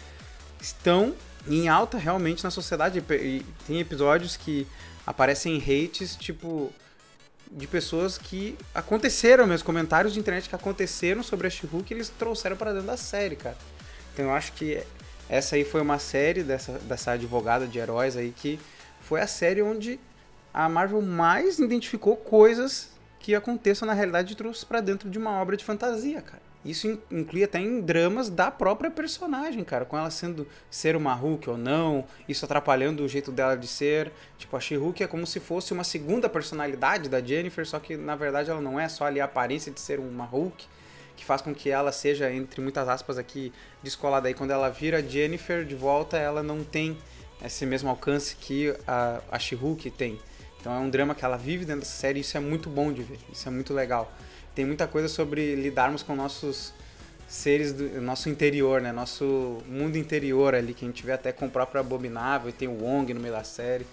estão 0.60 1.16
em 1.48 1.68
alta 1.68 1.98
realmente 1.98 2.44
na 2.44 2.51
sociedade. 2.51 3.04
E 3.10 3.45
tem 3.68 3.80
episódios 3.80 4.38
que 4.38 4.68
aparecem 5.06 5.57
hates, 5.57 6.16
tipo, 6.16 6.72
de 7.51 7.68
pessoas 7.68 8.18
que 8.18 8.57
aconteceram 8.73 9.45
mesmo, 9.45 9.66
comentários 9.66 10.14
de 10.14 10.19
internet 10.19 10.50
que 10.50 10.56
aconteceram 10.56 11.21
sobre 11.21 11.47
a 11.47 11.50
She-Hulk 11.50 11.94
eles 11.94 12.09
trouxeram 12.09 12.56
para 12.56 12.71
dentro 12.71 12.88
da 12.88 12.97
série, 12.97 13.35
cara. 13.35 13.57
Então 14.14 14.26
eu 14.26 14.31
acho 14.31 14.54
que 14.54 14.81
essa 15.30 15.56
aí 15.56 15.64
foi 15.64 15.81
uma 15.81 16.00
série 16.00 16.44
dessa, 16.44 16.73
dessa 16.80 17.12
advogada 17.12 17.68
de 17.68 17.78
heróis 17.80 18.18
aí 18.18 18.33
que 18.35 18.59
foi 19.02 19.21
a 19.21 19.28
série 19.28 19.62
onde 19.62 20.00
a 20.54 20.68
Marvel 20.69 21.02
mais 21.02 21.59
identificou 21.59 22.16
coisas 22.16 22.90
que 23.19 23.33
aconteçam 23.35 23.88
na 23.88 23.94
realidade 23.94 24.33
e 24.33 24.35
trouxe 24.35 24.66
para 24.66 24.81
dentro 24.81 25.09
de 25.09 25.18
uma 25.18 25.42
obra 25.42 25.56
de 25.56 25.64
fantasia, 25.64 26.21
cara. 26.21 26.42
Isso 26.66 27.00
inclui 27.12 27.44
até 27.44 27.60
em 27.60 27.82
dramas 27.82 28.30
da 28.30 28.50
própria 28.50 28.90
personagem, 28.90 29.64
cara, 29.66 29.84
com 29.84 29.98
ela 29.98 30.10
sendo 30.10 30.48
ser 30.72 30.96
uma 30.96 31.14
Hulk 31.14 31.50
ou 31.50 31.58
não, 31.58 32.06
isso 32.28 32.46
atrapalhando 32.46 33.04
o 33.04 33.08
jeito 33.08 33.32
dela 33.32 33.58
de 33.58 33.68
ser. 33.68 34.12
Tipo, 34.38 34.56
a 34.56 34.60
She-Hulk 34.62 35.04
é 35.04 35.08
como 35.08 35.28
se 35.28 35.42
fosse 35.42 35.74
uma 35.74 35.84
segunda 35.84 36.30
personalidade 36.30 37.10
da 37.10 37.22
Jennifer, 37.22 37.68
só 37.68 37.80
que 37.80 37.98
na 37.98 38.16
verdade 38.16 38.50
ela 38.50 38.62
não 38.62 38.80
é 38.80 38.88
só 38.88 39.06
ali 39.06 39.20
a 39.20 39.26
aparência 39.26 39.72
de 39.72 39.82
ser 39.82 40.00
uma 40.00 40.24
Hulk, 40.24 40.66
que 41.18 41.26
faz 41.26 41.42
com 41.42 41.54
que 41.54 41.70
ela 41.70 41.92
seja, 41.92 42.32
entre 42.32 42.62
muitas 42.62 42.88
aspas 42.88 43.18
aqui, 43.18 43.52
descolada. 43.82 44.30
Aí 44.30 44.34
quando 44.34 44.52
ela 44.52 44.70
vira 44.70 45.04
Jennifer 45.04 45.66
de 45.66 45.76
volta, 45.76 46.18
ela 46.18 46.42
não 46.42 46.64
tem 46.64 46.98
esse 47.44 47.66
mesmo 47.66 47.90
alcance 47.90 48.38
que 48.38 48.74
a, 48.88 49.20
a 49.30 49.38
She-Hulk 49.38 49.92
tem. 49.92 50.18
Então 50.64 50.74
é 50.74 50.80
um 50.80 50.90
drama 50.90 51.14
que 51.14 51.26
ela 51.26 51.36
vive 51.36 51.66
dentro 51.66 51.82
dessa 51.82 51.98
série 51.98 52.20
e 52.20 52.22
isso 52.22 52.38
é 52.38 52.40
muito 52.40 52.70
bom 52.70 52.94
de 52.94 53.04
ver, 53.04 53.20
isso 53.34 53.46
é 53.48 53.52
muito 53.52 53.74
legal 53.74 54.10
tem 54.56 54.66
muita 54.66 54.88
coisa 54.88 55.08
sobre 55.08 55.56
lidarmos 55.56 56.04
com 56.04 56.16
nossos 56.16 56.74
seres 57.28 57.74
do 57.74 58.02
nosso 58.02 58.30
interior, 58.30 58.82
né? 58.82 58.92
Nosso 58.92 59.62
mundo 59.68 59.98
interior 59.98 60.54
ali, 60.54 60.74
que 60.74 60.86
a 60.86 60.88
gente 60.88 61.04
vê 61.04 61.14
até 61.14 61.32
com 61.32 61.48
o 61.48 61.50
próprio 61.50 61.82
Abominável, 61.82 62.50
e 62.50 62.54
tem 62.54 62.68
o 62.68 62.84
Wong 62.84 63.14
no 63.14 63.20
meio 63.20 63.34
da 63.34 63.44
série. 63.44 63.86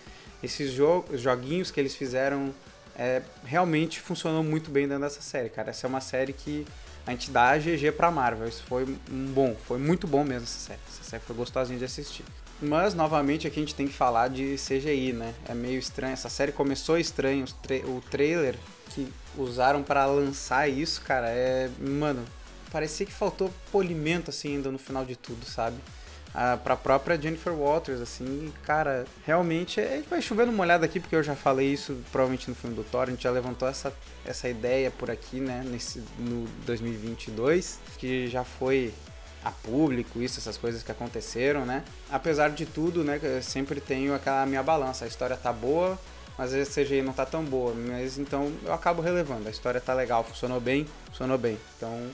Esses 0.43 0.71
jo 0.73 1.05
joguinhos 1.15 1.71
que 1.71 1.81
eles 1.81 1.95
fizeram 1.95 2.53
é, 2.97 3.23
realmente 3.45 4.01
funcionou 4.01 4.43
muito 4.43 4.71
bem 4.71 4.87
dentro 4.87 5.05
dessa 5.05 5.23
série, 5.23 5.49
cara. 5.49 5.71
Essa 5.71 5.87
é 5.87 5.89
uma 5.89 6.01
série 6.01 6.33
que 6.33 6.67
a 7.07 7.13
gente 7.13 7.31
dá 7.31 7.51
a 7.51 7.59
GG 7.59 7.93
pra 7.97 8.11
Marvel. 8.11 8.47
Isso 8.47 8.63
foi 8.65 8.85
um 9.11 9.33
bom, 9.33 9.57
foi 9.67 9.79
muito 9.79 10.07
bom 10.07 10.23
mesmo 10.23 10.45
essa 10.45 10.59
série. 10.59 10.81
Essa 10.89 11.05
série 11.05 11.23
foi 11.23 11.35
gostosinha 11.35 11.79
de 11.79 11.85
assistir. 11.87 12.25
Mas, 12.63 12.95
novamente, 12.95 13.47
aqui 13.47 13.59
a 13.59 13.63
gente 13.63 13.75
tem 13.75 13.87
que 13.87 13.93
falar 13.93 14.29
de 14.29 14.57
CGI, 14.57 15.13
né? 15.13 15.35
É 15.49 15.55
meio 15.55 15.79
estranho. 15.79 16.13
Essa 16.13 16.29
série 16.29 16.53
começou 16.53 16.99
estranho. 16.99 17.45
O 17.85 18.03
trailer 18.11 18.57
que 18.91 19.11
usaram 19.37 19.83
para 19.83 20.05
lançar 20.07 20.69
isso, 20.69 21.01
cara, 21.03 21.29
é. 21.29 21.71
Mano, 21.79 22.25
parecia 22.71 23.07
que 23.07 23.13
faltou 23.13 23.51
polimento 23.73 24.31
assim 24.31 24.57
ainda 24.57 24.71
no 24.71 24.79
final 24.79 25.05
de 25.05 25.17
tudo, 25.17 25.45
sabe? 25.47 25.77
a, 26.35 26.57
pra 26.57 26.77
própria 26.77 27.21
Jennifer 27.21 27.53
Walters, 27.53 28.01
assim, 28.01 28.53
cara, 28.63 29.05
realmente 29.27 29.81
é, 29.81 30.03
vai 30.09 30.23
chovendo 30.23 30.53
molhado 30.53 30.85
aqui, 30.85 31.01
porque 31.01 31.17
eu 31.17 31.23
já 31.23 31.35
falei 31.35 31.73
isso 31.73 31.97
provavelmente 32.13 32.49
no 32.49 32.55
filme 32.55 32.77
do 32.77 32.85
Thor, 32.85 33.03
a 33.03 33.11
gente 33.11 33.23
já 33.23 33.31
levantou 33.31 33.69
essa, 33.69 33.93
essa 34.25 34.49
ideia 34.49 34.91
por 34.91 35.11
aqui, 35.11 35.41
né, 35.41 35.63
nesse, 35.65 36.03
no 36.19 36.47
2022, 36.67 37.81
que 37.99 38.29
já 38.29 38.45
foi 38.45 38.93
a 39.45 39.51
público, 39.51 40.21
isso, 40.21 40.39
essas 40.39 40.57
coisas 40.57 40.83
que 40.83 40.93
aconteceram, 40.93 41.65
né? 41.65 41.85
Apesar 42.11 42.51
de 42.51 42.67
tudo, 42.67 43.03
né, 43.03 43.19
eu 43.23 43.43
sempre 43.43 43.81
tenho 43.81 44.15
aquela 44.15 44.45
minha 44.47 44.63
balança, 44.63 45.05
a 45.05 45.09
história 45.09 45.37
tá 45.37 45.53
boa, 45.53 45.99
mas 46.37 46.55
a 46.55 46.65
CGI 46.65 47.03
não 47.03 47.13
tá 47.13 47.25
tão 47.27 47.45
boa, 47.45 47.75
mas 47.75 48.19
então 48.19 48.53
eu 48.65 48.73
acabo 48.73 49.03
relevando, 49.03 49.49
a 49.49 49.51
história 49.51 49.81
tá 49.81 49.95
legal, 49.95 50.25
funcionou 50.25 50.61
bem, 50.61 50.87
funcionou 51.07 51.39
bem, 51.39 51.59
então 51.77 52.11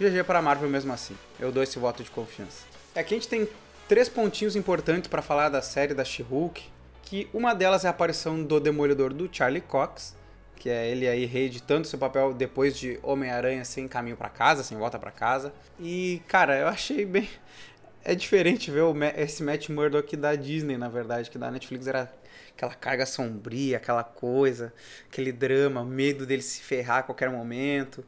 GG 0.00 0.24
para 0.24 0.40
Marvel 0.40 0.68
mesmo 0.68 0.92
assim, 0.92 1.16
eu 1.40 1.50
dou 1.50 1.62
esse 1.62 1.78
voto 1.78 2.02
de 2.02 2.10
confiança. 2.10 2.64
Aqui 2.94 3.14
a 3.14 3.16
gente 3.18 3.28
tem 3.28 3.48
três 3.88 4.08
pontinhos 4.08 4.54
importantes 4.54 5.08
para 5.08 5.22
falar 5.22 5.48
da 5.48 5.62
série 5.62 5.94
da 5.94 6.04
She-Hulk, 6.04 6.62
que 7.02 7.28
uma 7.32 7.54
delas 7.54 7.84
é 7.84 7.88
a 7.88 7.90
aparição 7.90 8.42
do 8.42 8.60
Demolidor 8.60 9.14
do 9.14 9.28
Charlie 9.32 9.62
Cox, 9.62 10.14
que 10.58 10.68
é 10.68 10.90
ele 10.90 11.08
aí 11.08 11.24
reeditando 11.24 11.86
seu 11.86 11.98
papel 11.98 12.34
depois 12.34 12.76
de 12.76 12.98
Homem-Aranha 13.02 13.64
sem 13.64 13.86
caminho 13.86 14.16
para 14.16 14.28
casa, 14.28 14.62
sem 14.62 14.76
volta 14.76 14.98
para 14.98 15.10
casa. 15.10 15.52
E, 15.78 16.22
cara, 16.26 16.58
eu 16.58 16.68
achei 16.68 17.06
bem 17.06 17.28
é 18.04 18.14
diferente 18.14 18.70
ver 18.70 18.82
o, 18.82 18.94
esse 19.16 19.42
Matt 19.42 19.68
Murdock 19.68 20.16
da 20.16 20.34
Disney, 20.34 20.76
na 20.76 20.88
verdade, 20.88 21.30
que 21.30 21.38
da 21.38 21.50
Netflix 21.50 21.86
era 21.86 22.12
aquela 22.56 22.74
carga 22.74 23.06
sombria, 23.06 23.76
aquela 23.76 24.02
coisa, 24.02 24.72
aquele 25.10 25.30
drama, 25.30 25.84
medo 25.84 26.26
dele 26.26 26.42
se 26.42 26.60
ferrar 26.60 26.98
a 26.98 27.02
qualquer 27.02 27.30
momento. 27.30 28.04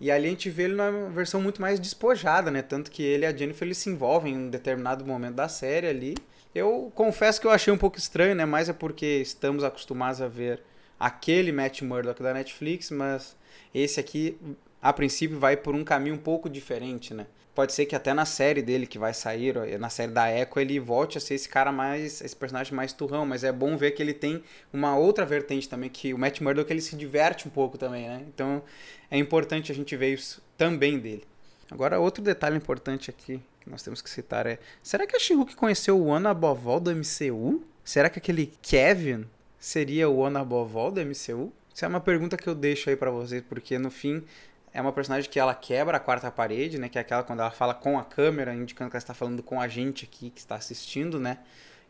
E 0.00 0.10
ali 0.10 0.26
a 0.26 0.30
gente 0.30 0.48
vê 0.48 0.64
ele 0.64 0.74
numa 0.74 1.10
versão 1.10 1.40
muito 1.42 1.60
mais 1.60 1.78
despojada, 1.78 2.50
né? 2.50 2.62
Tanto 2.62 2.90
que 2.90 3.02
ele 3.02 3.24
e 3.24 3.26
a 3.26 3.36
Jennifer 3.36 3.66
eles 3.66 3.78
se 3.78 3.90
envolvem 3.90 4.34
em 4.34 4.38
um 4.38 4.50
determinado 4.50 5.04
momento 5.04 5.34
da 5.34 5.48
série 5.48 5.86
ali. 5.86 6.14
Eu 6.54 6.90
confesso 6.94 7.40
que 7.40 7.46
eu 7.46 7.50
achei 7.50 7.72
um 7.72 7.76
pouco 7.76 7.98
estranho, 7.98 8.34
né? 8.34 8.44
Mas 8.44 8.68
é 8.68 8.72
porque 8.72 9.06
estamos 9.06 9.62
acostumados 9.62 10.22
a 10.22 10.28
ver 10.28 10.62
aquele 11.00 11.50
Matt 11.50 11.80
Murdock 11.80 12.22
da 12.22 12.34
Netflix, 12.34 12.90
mas 12.90 13.34
esse 13.74 13.98
aqui, 13.98 14.38
a 14.82 14.92
princípio, 14.92 15.38
vai 15.38 15.56
por 15.56 15.74
um 15.74 15.82
caminho 15.82 16.14
um 16.14 16.18
pouco 16.18 16.48
diferente, 16.50 17.14
né? 17.14 17.26
Pode 17.54 17.72
ser 17.72 17.86
que 17.86 17.96
até 17.96 18.14
na 18.14 18.24
série 18.24 18.62
dele 18.62 18.86
que 18.86 18.98
vai 18.98 19.12
sair, 19.12 19.78
na 19.78 19.90
série 19.90 20.12
da 20.12 20.30
Echo, 20.30 20.60
ele 20.60 20.78
volte 20.78 21.18
a 21.18 21.20
ser 21.20 21.34
esse 21.34 21.48
cara 21.48 21.72
mais, 21.72 22.20
esse 22.20 22.36
personagem 22.36 22.72
mais 22.74 22.92
turrão, 22.92 23.26
mas 23.26 23.42
é 23.42 23.50
bom 23.50 23.76
ver 23.76 23.90
que 23.90 24.02
ele 24.02 24.14
tem 24.14 24.42
uma 24.72 24.96
outra 24.96 25.26
vertente 25.26 25.68
também, 25.68 25.90
que 25.90 26.14
o 26.14 26.18
Matt 26.18 26.40
Murdock 26.40 26.72
ele 26.72 26.80
se 26.80 26.94
diverte 26.94 27.48
um 27.48 27.50
pouco 27.50 27.76
também, 27.76 28.06
né? 28.08 28.24
Então 28.28 28.62
é 29.10 29.18
importante 29.18 29.72
a 29.72 29.74
gente 29.74 29.96
ver 29.96 30.14
isso 30.14 30.40
também 30.56 30.98
dele. 30.98 31.24
Agora, 31.70 31.98
outro 31.98 32.22
detalhe 32.22 32.56
importante 32.56 33.10
aqui 33.10 33.42
que 33.60 33.70
nós 33.70 33.82
temos 33.82 34.00
que 34.00 34.08
citar 34.08 34.46
é: 34.46 34.58
será 34.82 35.06
que 35.06 35.16
a 35.16 35.18
she 35.18 35.34
conheceu 35.56 35.98
o 35.98 36.06
One 36.06 36.26
Above 36.26 36.68
All 36.68 36.80
do 36.80 36.90
MCU? 36.94 37.62
Será 37.84 38.08
que 38.08 38.18
aquele 38.18 38.52
Kevin 38.62 39.26
seria 39.60 40.08
o 40.08 40.16
One 40.16 40.38
Above 40.38 40.76
All 40.76 40.90
do 40.90 41.00
MCU? 41.00 41.52
Isso 41.72 41.84
é 41.84 41.88
uma 41.88 42.00
pergunta 42.00 42.36
que 42.36 42.48
eu 42.48 42.54
deixo 42.54 42.90
aí 42.90 42.96
para 42.96 43.10
vocês, 43.10 43.42
porque 43.48 43.78
no 43.78 43.90
fim 43.90 44.24
é 44.72 44.80
uma 44.80 44.92
personagem 44.92 45.30
que 45.30 45.38
ela 45.38 45.54
quebra 45.54 45.98
a 45.98 46.00
quarta 46.00 46.30
parede, 46.30 46.78
né? 46.78 46.88
Que 46.88 46.98
é 46.98 47.00
aquela 47.00 47.22
quando 47.22 47.40
ela 47.40 47.50
fala 47.50 47.74
com 47.74 47.98
a 47.98 48.04
câmera, 48.04 48.54
indicando 48.54 48.90
que 48.90 48.96
ela 48.96 49.02
está 49.02 49.14
falando 49.14 49.42
com 49.42 49.60
a 49.60 49.68
gente 49.68 50.04
aqui 50.04 50.30
que 50.30 50.40
está 50.40 50.56
assistindo, 50.56 51.20
né? 51.20 51.38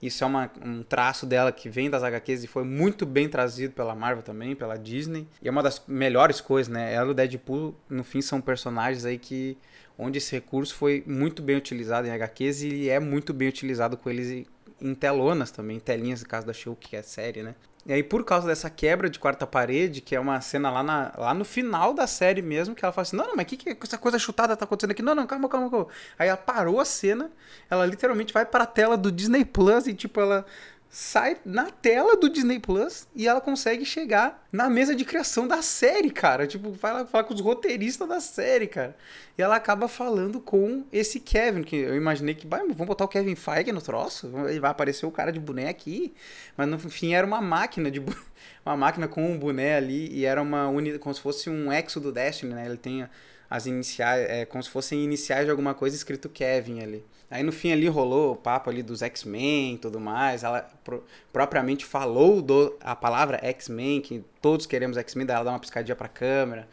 Isso 0.03 0.25
é 0.25 0.27
uma, 0.27 0.51
um 0.65 0.83
traço 0.83 1.27
dela 1.27 1.53
que 1.53 1.69
vem 1.69 1.91
das 1.91 2.03
HQs 2.03 2.45
e 2.45 2.47
foi 2.47 2.65
muito 2.65 3.05
bem 3.05 3.29
trazido 3.29 3.75
pela 3.75 3.95
Marvel 3.95 4.23
também, 4.23 4.57
pela 4.57 4.79
Disney. 4.79 5.29
E 5.43 5.49
é 5.49 5.51
uma 5.51 5.63
das 5.63 5.83
melhores 5.87 6.41
coisas, 6.41 6.73
né? 6.73 6.93
Ela 6.93 7.09
e 7.09 7.11
o 7.11 7.15
Deadpool, 7.15 7.75
no 7.89 8.03
fim, 8.03 8.23
são 8.23 8.41
personagens 8.41 9.05
aí 9.05 9.19
que 9.19 9.59
onde 9.99 10.17
esse 10.17 10.33
recurso 10.33 10.75
foi 10.75 11.05
muito 11.07 11.43
bem 11.43 11.57
utilizado 11.57 12.09
em 12.09 12.11
HQs 12.11 12.63
e 12.63 12.89
é 12.89 12.99
muito 12.99 13.35
bem 13.35 13.49
utilizado 13.49 13.99
com 13.99 14.09
eles 14.09 14.47
em 14.81 14.95
telonas 14.95 15.51
também, 15.51 15.79
telinhas 15.79 16.23
no 16.23 16.29
caso 16.29 16.47
da 16.47 16.53
Show, 16.53 16.77
que 16.77 16.97
é 16.97 17.03
série, 17.03 17.43
né? 17.43 17.55
E 17.87 17.93
aí, 17.93 18.03
por 18.03 18.25
causa 18.25 18.47
dessa 18.47 18.69
quebra 18.69 19.09
de 19.09 19.19
quarta 19.19 19.47
parede, 19.47 20.03
que 20.03 20.15
é 20.15 20.21
uma 20.21 20.39
cena 20.43 20.71
lá, 20.71 20.83
na, 20.83 21.13
lá 21.17 21.33
no 21.33 21.47
final 21.47 21.95
da 21.95 22.07
série 22.07 22.43
mesmo, 22.43 22.75
que 22.75 22.85
ela 22.85 22.93
fala 22.93 23.03
assim: 23.03 23.17
Não, 23.17 23.27
não, 23.29 23.37
mas 23.37 23.47
o 23.47 23.49
que, 23.49 23.57
que 23.57 23.77
essa 23.83 23.97
coisa 23.97 24.19
chutada 24.19 24.55
tá 24.55 24.65
acontecendo 24.65 24.91
aqui? 24.91 25.03
Não, 25.03 25.15
não, 25.15 25.27
calma, 25.27 25.49
calma, 25.49 25.71
calma. 25.71 25.87
Aí 26.19 26.29
ela 26.29 26.37
parou 26.37 26.79
a 26.79 26.85
cena, 26.85 27.31
ela 27.71 27.87
literalmente 27.87 28.35
vai 28.35 28.45
para 28.45 28.65
a 28.65 28.67
tela 28.67 28.99
do 28.99 29.11
Disney 29.11 29.47
Plus 29.47 29.87
e, 29.87 29.95
tipo, 29.95 30.21
ela 30.21 30.45
sai 30.93 31.37
na 31.45 31.71
tela 31.71 32.17
do 32.17 32.29
Disney 32.29 32.59
Plus 32.59 33.07
e 33.15 33.29
ela 33.29 33.41
consegue 33.41 33.85
chegar 33.85 34.45
na 34.51 34.69
mesa 34.69 34.93
de 34.93 35.05
criação 35.05 35.47
da 35.47 35.63
série, 35.63 36.11
cara. 36.11 36.49
Tipo, 36.49 36.75
fala, 36.75 37.07
fala 37.07 37.23
com 37.23 37.33
os 37.33 37.41
roteiristas 37.41 38.09
da 38.09 38.19
série, 38.19 38.67
cara. 38.67 38.97
E 39.39 39.43
ela 39.43 39.55
acaba 39.55 39.87
falando 39.87 40.41
com 40.41 40.85
esse 40.93 41.21
Kevin, 41.21 41.63
que 41.63 41.77
eu 41.77 41.95
imaginei 41.95 42.35
que, 42.35 42.45
vamos 42.45 42.77
botar 42.77 43.05
o 43.05 43.09
Kevin 43.09 43.37
Feige 43.37 43.71
no 43.71 43.81
troço, 43.81 44.29
vai 44.29 44.71
aparecer 44.71 45.07
o 45.07 45.13
cara 45.13 45.31
de 45.31 45.39
boné 45.39 45.69
aqui. 45.69 46.13
Mas 46.57 46.69
no 46.69 46.79
fim 46.79 47.15
era 47.15 47.25
uma 47.25 47.41
máquina 47.41 47.89
de 47.89 48.03
uma 48.67 48.77
máquina 48.77 49.07
com 49.07 49.25
um 49.31 49.39
boné 49.39 49.77
ali 49.77 50.09
e 50.13 50.25
era 50.25 50.43
uma 50.43 50.69
uni... 50.69 50.99
como 50.99 51.15
se 51.15 51.21
fosse 51.21 51.49
um 51.49 51.73
exo 51.73 52.01
do 52.01 52.11
Destiny, 52.11 52.53
né? 52.53 52.67
Ele 52.67 52.77
tem 52.77 53.09
as 53.49 53.67
iniciais, 53.67 54.29
é, 54.29 54.45
como 54.45 54.63
se 54.63 54.69
fossem 54.69 55.05
iniciais 55.05 55.45
de 55.45 55.53
alguma 55.53 55.73
coisa 55.73 55.95
escrito 55.95 56.29
Kevin 56.29 56.83
ali. 56.83 57.05
Aí 57.31 57.45
no 57.45 57.53
fim 57.53 57.71
ali 57.71 57.87
rolou 57.87 58.33
o 58.33 58.37
papo 58.37 58.69
ali 58.69 58.83
dos 58.83 59.03
X-Men 59.03 59.75
e 59.75 59.79
tudo 59.79 60.01
mais. 60.01 60.43
Ela 60.43 60.69
pro, 60.83 61.05
propriamente 61.33 61.85
falou 61.85 62.43
do, 62.43 62.77
a 62.81 62.97
palavra 62.97 63.39
X-Men, 63.43 64.01
que 64.01 64.25
todos 64.43 64.67
queremos 64.67 64.97
X-Men, 64.97 65.27
daí 65.27 65.37
ela 65.37 65.45
dá 65.45 65.53
uma 65.53 65.61
piscadinha 65.61 65.95
pra 65.95 66.09
câmera. 66.09 66.69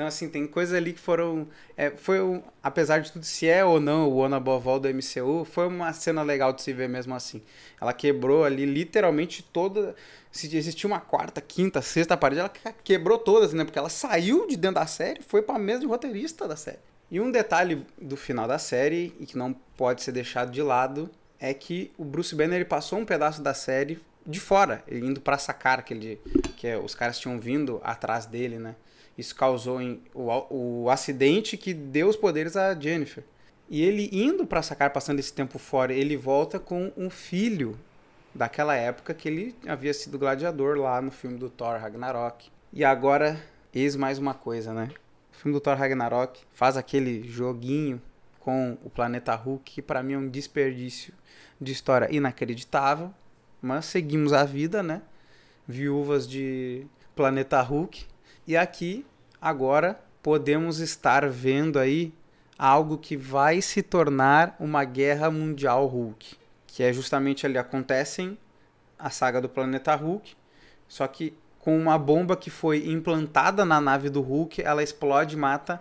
Então, 0.00 0.06
assim, 0.06 0.30
tem 0.30 0.46
coisas 0.46 0.74
ali 0.74 0.94
que 0.94 0.98
foram. 0.98 1.46
É, 1.76 1.90
foi 1.90 2.22
um, 2.22 2.42
apesar 2.62 3.00
de 3.00 3.12
tudo, 3.12 3.22
se 3.22 3.46
é 3.46 3.62
ou 3.62 3.78
não 3.78 4.08
o 4.08 4.16
One 4.16 4.34
Above 4.34 4.66
All 4.66 4.80
do 4.80 4.88
MCU, 4.88 5.44
foi 5.44 5.66
uma 5.66 5.92
cena 5.92 6.22
legal 6.22 6.54
de 6.54 6.62
se 6.62 6.72
ver 6.72 6.88
mesmo 6.88 7.14
assim. 7.14 7.42
Ela 7.78 7.92
quebrou 7.92 8.44
ali 8.44 8.64
literalmente 8.64 9.42
toda. 9.42 9.94
Se 10.32 10.56
existia 10.56 10.88
uma 10.88 11.00
quarta, 11.00 11.40
quinta, 11.40 11.82
sexta 11.82 12.16
parede, 12.16 12.40
ela 12.40 12.48
quebrou 12.82 13.18
todas, 13.18 13.52
né? 13.52 13.62
Porque 13.62 13.78
ela 13.78 13.90
saiu 13.90 14.46
de 14.46 14.56
dentro 14.56 14.76
da 14.76 14.86
série 14.86 15.20
foi 15.22 15.42
pra 15.42 15.58
mesa 15.58 15.80
de 15.80 15.86
roteirista 15.86 16.48
da 16.48 16.56
série. 16.56 16.78
E 17.10 17.20
um 17.20 17.30
detalhe 17.30 17.84
do 18.00 18.16
final 18.16 18.46
da 18.46 18.58
série, 18.58 19.12
e 19.18 19.26
que 19.26 19.36
não 19.36 19.52
pode 19.52 20.02
ser 20.02 20.12
deixado 20.12 20.52
de 20.52 20.62
lado, 20.62 21.10
é 21.40 21.52
que 21.52 21.90
o 21.98 22.04
Bruce 22.04 22.34
Banner 22.34 22.56
ele 22.56 22.64
passou 22.64 22.98
um 22.98 23.04
pedaço 23.04 23.42
da 23.42 23.52
série 23.52 23.98
de 24.24 24.38
fora, 24.38 24.84
indo 24.90 25.20
para 25.20 25.38
sacar 25.38 25.78
aquele 25.78 26.20
que 26.56 26.66
é, 26.68 26.78
os 26.78 26.94
caras 26.94 27.18
tinham 27.18 27.40
vindo 27.40 27.80
atrás 27.82 28.26
dele, 28.26 28.58
né? 28.58 28.76
Isso 29.18 29.34
causou 29.34 29.80
em, 29.80 30.02
o, 30.14 30.84
o 30.84 30.90
acidente 30.90 31.56
que 31.56 31.74
deu 31.74 32.08
os 32.08 32.16
poderes 32.16 32.56
a 32.56 32.78
Jennifer. 32.78 33.24
E 33.68 33.82
ele 33.82 34.08
indo 34.12 34.46
para 34.46 34.62
sacar, 34.62 34.90
passando 34.90 35.18
esse 35.18 35.32
tempo 35.32 35.58
fora, 35.58 35.92
ele 35.92 36.16
volta 36.16 36.58
com 36.58 36.92
um 36.96 37.10
filho 37.10 37.78
daquela 38.34 38.76
época 38.76 39.14
que 39.14 39.28
ele 39.28 39.54
havia 39.66 39.92
sido 39.92 40.18
gladiador 40.18 40.78
lá 40.78 41.00
no 41.02 41.10
filme 41.10 41.38
do 41.38 41.50
Thor 41.50 41.78
Ragnarok. 41.78 42.50
E 42.72 42.84
agora, 42.84 43.40
eis 43.74 43.96
mais 43.96 44.18
uma 44.18 44.34
coisa, 44.34 44.72
né? 44.72 44.90
O 45.32 45.36
filme 45.36 45.56
do 45.56 45.60
Thor 45.60 45.76
Ragnarok 45.76 46.40
faz 46.52 46.76
aquele 46.76 47.26
joguinho 47.28 48.00
com 48.38 48.76
o 48.84 48.90
planeta 48.90 49.34
Hulk, 49.34 49.72
que 49.72 49.82
para 49.82 50.02
mim 50.02 50.14
é 50.14 50.18
um 50.18 50.28
desperdício 50.28 51.12
de 51.60 51.72
história 51.72 52.08
inacreditável. 52.10 53.12
Mas 53.60 53.84
seguimos 53.84 54.32
a 54.32 54.44
vida, 54.44 54.82
né? 54.82 55.02
Viúvas 55.68 56.28
de 56.28 56.86
Planeta 57.14 57.60
Hulk. 57.60 58.06
E 58.46 58.56
aqui, 58.56 59.04
agora, 59.40 60.00
podemos 60.22 60.78
estar 60.78 61.28
vendo 61.28 61.78
aí 61.78 62.12
algo 62.58 62.98
que 62.98 63.16
vai 63.16 63.60
se 63.60 63.82
tornar 63.82 64.56
uma 64.58 64.84
guerra 64.84 65.30
mundial 65.30 65.86
Hulk. 65.86 66.36
Que 66.66 66.82
é 66.82 66.92
justamente 66.92 67.44
ali 67.44 67.58
acontecem 67.58 68.38
a 68.98 69.10
saga 69.10 69.40
do 69.40 69.48
planeta 69.48 69.94
Hulk, 69.94 70.36
só 70.86 71.06
que 71.06 71.34
com 71.60 71.78
uma 71.78 71.98
bomba 71.98 72.36
que 72.36 72.50
foi 72.50 72.88
implantada 72.88 73.64
na 73.64 73.80
nave 73.80 74.08
do 74.08 74.20
Hulk, 74.20 74.62
ela 74.62 74.82
explode 74.82 75.36
e 75.36 75.38
mata 75.38 75.80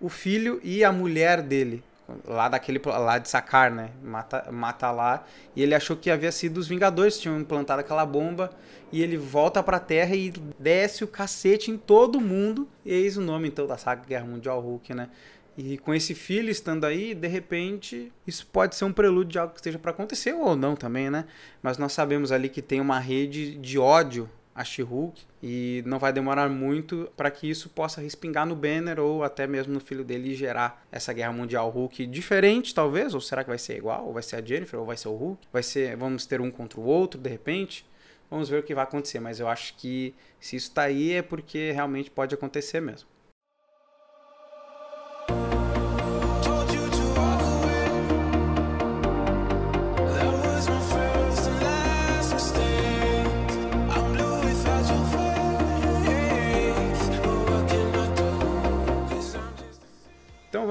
o 0.00 0.08
filho 0.08 0.60
e 0.62 0.84
a 0.84 0.92
mulher 0.92 1.40
dele 1.40 1.82
lá 2.26 2.48
daquele 2.48 2.80
lá 2.84 3.18
de 3.18 3.28
Sakar, 3.28 3.72
né? 3.72 3.90
Mata, 4.02 4.50
mata 4.50 4.90
lá. 4.90 5.24
E 5.54 5.62
ele 5.62 5.74
achou 5.74 5.96
que 5.96 6.10
havia 6.10 6.32
sido 6.32 6.58
os 6.58 6.68
Vingadores 6.68 7.16
que 7.16 7.22
tinham 7.22 7.40
implantado 7.40 7.80
aquela 7.80 8.04
bomba. 8.04 8.50
E 8.90 9.02
ele 9.02 9.16
volta 9.16 9.62
pra 9.62 9.80
Terra 9.80 10.14
e 10.14 10.32
desce 10.58 11.02
o 11.02 11.08
cacete 11.08 11.70
em 11.70 11.78
todo 11.78 12.20
mundo. 12.20 12.68
E 12.84 12.92
eis 12.92 13.16
o 13.16 13.20
nome 13.20 13.48
então 13.48 13.66
da 13.66 13.78
saga 13.78 14.04
Guerra 14.06 14.26
Mundial 14.26 14.60
Hulk, 14.60 14.92
né? 14.94 15.08
E 15.56 15.76
com 15.78 15.94
esse 15.94 16.14
filho 16.14 16.50
estando 16.50 16.84
aí, 16.84 17.14
de 17.14 17.28
repente, 17.28 18.10
isso 18.26 18.46
pode 18.46 18.74
ser 18.74 18.86
um 18.86 18.92
prelúdio 18.92 19.32
de 19.32 19.38
algo 19.38 19.52
que 19.52 19.60
esteja 19.60 19.78
para 19.78 19.90
acontecer 19.90 20.32
ou 20.32 20.56
não 20.56 20.74
também, 20.74 21.10
né? 21.10 21.26
Mas 21.62 21.76
nós 21.76 21.92
sabemos 21.92 22.32
ali 22.32 22.48
que 22.48 22.62
tem 22.62 22.80
uma 22.80 22.98
rede 22.98 23.56
de 23.56 23.78
ódio 23.78 24.28
a 24.54 24.64
She-Hulk 24.64 25.22
e 25.42 25.82
não 25.86 25.98
vai 25.98 26.12
demorar 26.12 26.48
muito 26.48 27.10
para 27.16 27.30
que 27.30 27.48
isso 27.48 27.68
possa 27.70 28.00
respingar 28.00 28.46
no 28.46 28.54
Banner 28.54 29.00
ou 29.00 29.24
até 29.24 29.46
mesmo 29.46 29.72
no 29.72 29.80
filho 29.80 30.04
dele 30.04 30.32
e 30.32 30.34
gerar 30.34 30.84
essa 30.90 31.12
guerra 31.12 31.32
mundial 31.32 31.70
Hulk 31.70 32.06
diferente, 32.06 32.74
talvez, 32.74 33.14
ou 33.14 33.20
será 33.20 33.42
que 33.42 33.48
vai 33.48 33.58
ser 33.58 33.76
igual? 33.76 34.06
Ou 34.06 34.12
vai 34.12 34.22
ser 34.22 34.36
a 34.36 34.42
Jennifer 34.42 34.78
ou 34.78 34.86
vai 34.86 34.96
ser 34.96 35.08
o 35.08 35.16
Hulk? 35.16 35.46
Vai 35.52 35.62
ser, 35.62 35.96
vamos 35.96 36.26
ter 36.26 36.40
um 36.40 36.50
contra 36.50 36.78
o 36.78 36.84
outro 36.84 37.20
de 37.20 37.30
repente? 37.30 37.86
Vamos 38.30 38.48
ver 38.48 38.60
o 38.60 38.62
que 38.62 38.74
vai 38.74 38.84
acontecer, 38.84 39.20
mas 39.20 39.40
eu 39.40 39.48
acho 39.48 39.76
que 39.76 40.14
se 40.40 40.56
isso 40.56 40.68
está 40.68 40.82
aí 40.82 41.12
é 41.12 41.22
porque 41.22 41.70
realmente 41.72 42.10
pode 42.10 42.34
acontecer 42.34 42.80
mesmo. 42.80 43.11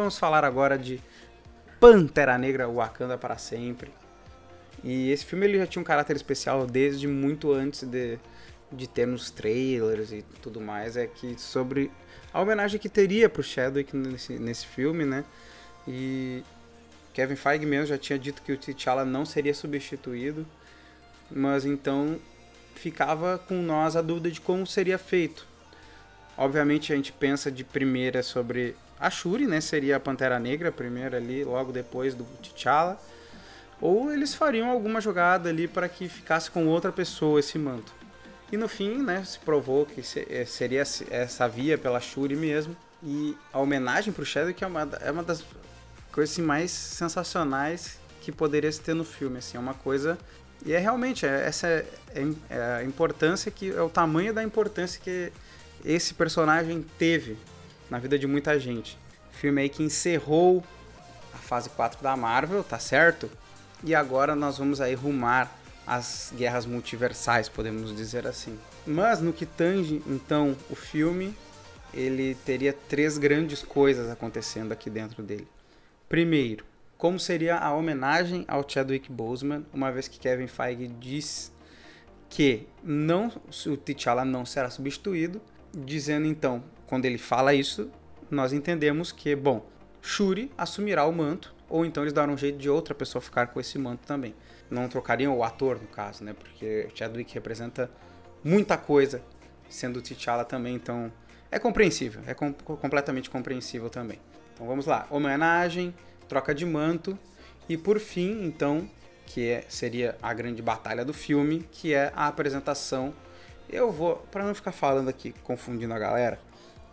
Vamos 0.02 0.18
falar 0.18 0.44
agora 0.44 0.78
de 0.78 1.00
Pantera 1.80 2.38
Negra 2.38 2.68
Wakanda 2.68 3.18
para 3.18 3.38
sempre. 3.38 3.92
E 4.84 5.12
esse 5.12 5.26
filme 5.26 5.46
ele 5.46 5.58
já 5.58 5.68
tinha 5.68 5.82
um 5.82 5.86
caráter 5.86 6.16
especial 6.16 6.66
desde 6.66 7.08
muito 7.08 7.52
antes 7.52 7.84
de, 7.84 8.18
de 8.72 8.88
termos 8.88 9.30
trailers 9.30 10.12
e 10.12 10.24
tudo 10.42 10.60
mais. 10.60 10.98
É 10.98 11.06
que 11.08 11.40
sobre 11.40 11.92
a 12.34 12.42
homenagem 12.42 12.80
que 12.80 12.90
teria 12.90 13.30
pro 13.30 13.44
Chadwick 13.44 13.96
nesse, 13.96 14.34
nesse 14.40 14.66
filme, 14.66 15.06
né? 15.06 15.24
E 15.88 16.44
Kevin 17.14 17.36
Feige 17.36 17.66
mesmo 17.66 17.88
já 17.88 17.98
tinha 17.98 18.18
dito 18.18 18.42
que 18.42 18.52
o 18.52 18.58
T'Challa 18.58 19.06
não 19.06 19.26
seria 19.26 19.54
substituído, 19.54 20.48
mas 21.30 21.66
então 21.66 22.20
ficava 22.76 23.38
com 23.38 23.62
nós 23.62 23.96
a 23.96 24.02
dúvida 24.02 24.32
de 24.32 24.42
como 24.42 24.66
seria 24.66 24.98
feito. 24.98 25.46
Obviamente 26.38 26.92
a 26.92 26.96
gente 26.96 27.12
pensa 27.12 27.52
de 27.52 27.64
primeira 27.64 28.24
sobre 28.24 28.76
a 29.02 29.10
Shuri, 29.10 29.48
né? 29.48 29.60
Seria 29.60 29.98
a 29.98 30.00
Pantera 30.00 30.40
Negra 30.40 30.72
primeiro 30.72 31.16
ali, 31.16 31.44
logo 31.44 31.72
depois 31.72 32.14
do 32.14 32.24
T'Challa. 32.24 33.02
Ou 33.82 34.14
eles 34.14 34.36
fariam 34.36 34.70
alguma 34.70 35.02
jogada 35.02 35.50
ali 35.50 35.68
para 35.68 35.90
que 35.90 36.08
ficasse 36.08 36.52
com 36.52 36.68
outra 36.68 36.92
pessoa 36.92 37.40
esse 37.40 37.58
manto. 37.58 37.92
E 38.52 38.58
no 38.58 38.68
fim, 38.68 39.02
né, 39.02 39.24
se 39.24 39.40
provou 39.40 39.88
que 39.88 40.02
eh, 40.30 40.46
seria 40.46 40.84
essa 41.10 41.48
via 41.48 41.80
pela 41.80 42.00
Shuri 42.00 42.36
mesmo. 42.36 42.78
E 43.02 43.36
a 43.52 43.58
homenagem 43.58 44.14
pro 44.14 44.24
Chadwick 44.24 44.64
é 44.64 44.68
uma, 44.68 44.88
é 45.02 45.10
uma 45.10 45.24
das 45.24 45.44
coisas 46.12 46.36
assim, 46.36 46.44
mais 46.44 46.70
sensacionais 46.70 47.98
que 48.22 48.32
poderia 48.32 48.72
se 48.72 48.80
ter 48.80 48.94
no 48.94 49.04
filme. 49.04 49.40
Assim, 49.40 49.58
é 49.58 49.60
uma 49.60 49.74
coisa. 49.74 50.16
E 50.64 50.74
é 50.74 50.78
realmente, 50.78 51.26
é, 51.26 51.48
essa 51.48 51.66
é, 51.66 51.86
é, 52.14 52.28
é 52.52 52.62
a 52.76 52.84
importância 52.84 53.50
que. 53.50 53.72
É 53.72 53.82
o 53.82 53.90
tamanho 53.90 54.32
da 54.32 54.44
importância 54.44 55.02
que 55.04 55.32
esse 55.84 56.14
personagem 56.14 56.86
teve 57.00 57.36
na 57.92 58.00
vida 58.00 58.18
de 58.18 58.26
muita 58.26 58.58
gente. 58.58 58.98
Filme 59.32 59.62
aí 59.62 59.70
que 59.70 59.84
encerrou 59.84 60.64
a 61.34 61.38
fase 61.38 61.70
4 61.70 62.02
da 62.02 62.16
Marvel, 62.16 62.64
tá 62.64 62.80
certo? 62.80 63.30
E 63.84 63.94
agora 63.94 64.34
nós 64.34 64.58
vamos 64.58 64.80
aí 64.80 64.96
rumar 64.96 65.60
as 65.86 66.32
guerras 66.38 66.66
multiversais, 66.66 67.50
podemos 67.50 67.94
dizer 67.94 68.26
assim. 68.26 68.58
Mas 68.88 69.20
no 69.20 69.34
que 69.34 69.46
tange, 69.46 70.02
então, 70.08 70.56
o 70.70 70.76
filme, 70.76 71.36
ele 71.94 72.36
teria 72.46 72.72
três 72.72 73.18
grandes 73.18 73.62
coisas 73.62 74.10
acontecendo 74.10 74.72
aqui 74.72 74.90
dentro 74.90 75.22
dele. 75.22 75.48
Primeiro, 76.08 76.64
como 76.98 77.20
seria 77.20 77.58
a 77.58 77.74
homenagem 77.74 78.46
ao 78.48 78.68
Chadwick 78.68 79.12
Boseman, 79.12 79.66
uma 79.74 79.92
vez 79.92 80.08
que 80.08 80.20
Kevin 80.20 80.48
Feige 80.48 80.88
diz 80.88 81.52
que 82.30 82.68
não, 82.82 83.30
o 83.66 83.76
T'Challa 83.76 84.24
não 84.24 84.46
será 84.46 84.70
substituído, 84.70 85.42
dizendo 85.74 86.26
então, 86.28 86.64
quando 86.92 87.06
ele 87.06 87.18
fala 87.18 87.54
isso, 87.54 87.90
nós 88.30 88.52
entendemos 88.52 89.14
que, 89.14 89.34
bom, 89.34 89.66
Shuri 90.02 90.52
assumirá 90.58 91.06
o 91.06 91.14
manto, 91.14 91.56
ou 91.70 91.86
então 91.86 92.04
eles 92.04 92.12
darão 92.12 92.34
um 92.34 92.38
jeito 92.38 92.58
de 92.58 92.70
outra 92.70 92.94
pessoa 92.94 93.22
ficar 93.22 93.48
com 93.48 93.62
esse 93.62 93.80
manto 93.80 94.06
também. 94.06 94.36
Não 94.70 94.90
trocariam 94.90 95.38
o 95.38 95.42
ator, 95.42 95.80
no 95.80 95.88
caso, 95.88 96.22
né? 96.26 96.34
Porque 96.38 96.90
Chadwick 96.94 97.34
representa 97.34 97.90
muita 98.44 98.78
coisa, 98.78 99.24
sendo 99.70 100.02
T'Challa 100.02 100.44
também, 100.44 100.76
então 100.76 101.10
é 101.50 101.58
compreensível, 101.58 102.24
é 102.28 102.34
com 102.34 102.52
completamente 102.52 103.30
compreensível 103.30 103.90
também. 103.90 104.20
Então 104.54 104.68
vamos 104.68 104.86
lá, 104.86 105.08
homenagem, 105.10 105.96
troca 106.28 106.54
de 106.54 106.66
manto 106.66 107.18
e 107.70 107.78
por 107.78 108.02
fim, 108.02 108.44
então, 108.44 108.86
que 109.26 109.48
é, 109.48 109.64
seria 109.70 110.18
a 110.22 110.34
grande 110.34 110.62
batalha 110.62 111.06
do 111.06 111.14
filme, 111.14 111.66
que 111.72 111.94
é 111.94 112.12
a 112.14 112.28
apresentação 112.28 113.14
eu 113.70 113.90
vou, 113.90 114.18
para 114.30 114.44
não 114.44 114.54
ficar 114.54 114.74
falando 114.74 115.08
aqui, 115.08 115.34
confundindo 115.44 115.94
a 115.94 116.00
galera, 116.00 116.38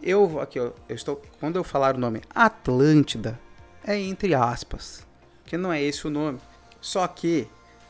eu 0.03 0.41
aqui, 0.41 0.59
eu 0.59 0.75
estou, 0.89 1.23
quando 1.41 1.57
eu 1.57 1.65
falar 1.65 1.97
o 1.97 1.99
nome 1.99 2.23
Atlântida, 2.35 3.39
é 3.85 3.97
entre 3.99 4.35
aspas, 4.35 5.07
que 5.45 5.57
não 5.57 5.73
é 5.73 5.83
esse 5.83 6.07
o 6.07 6.11
nome. 6.11 6.39
Só 6.81 7.07
que 7.07 7.49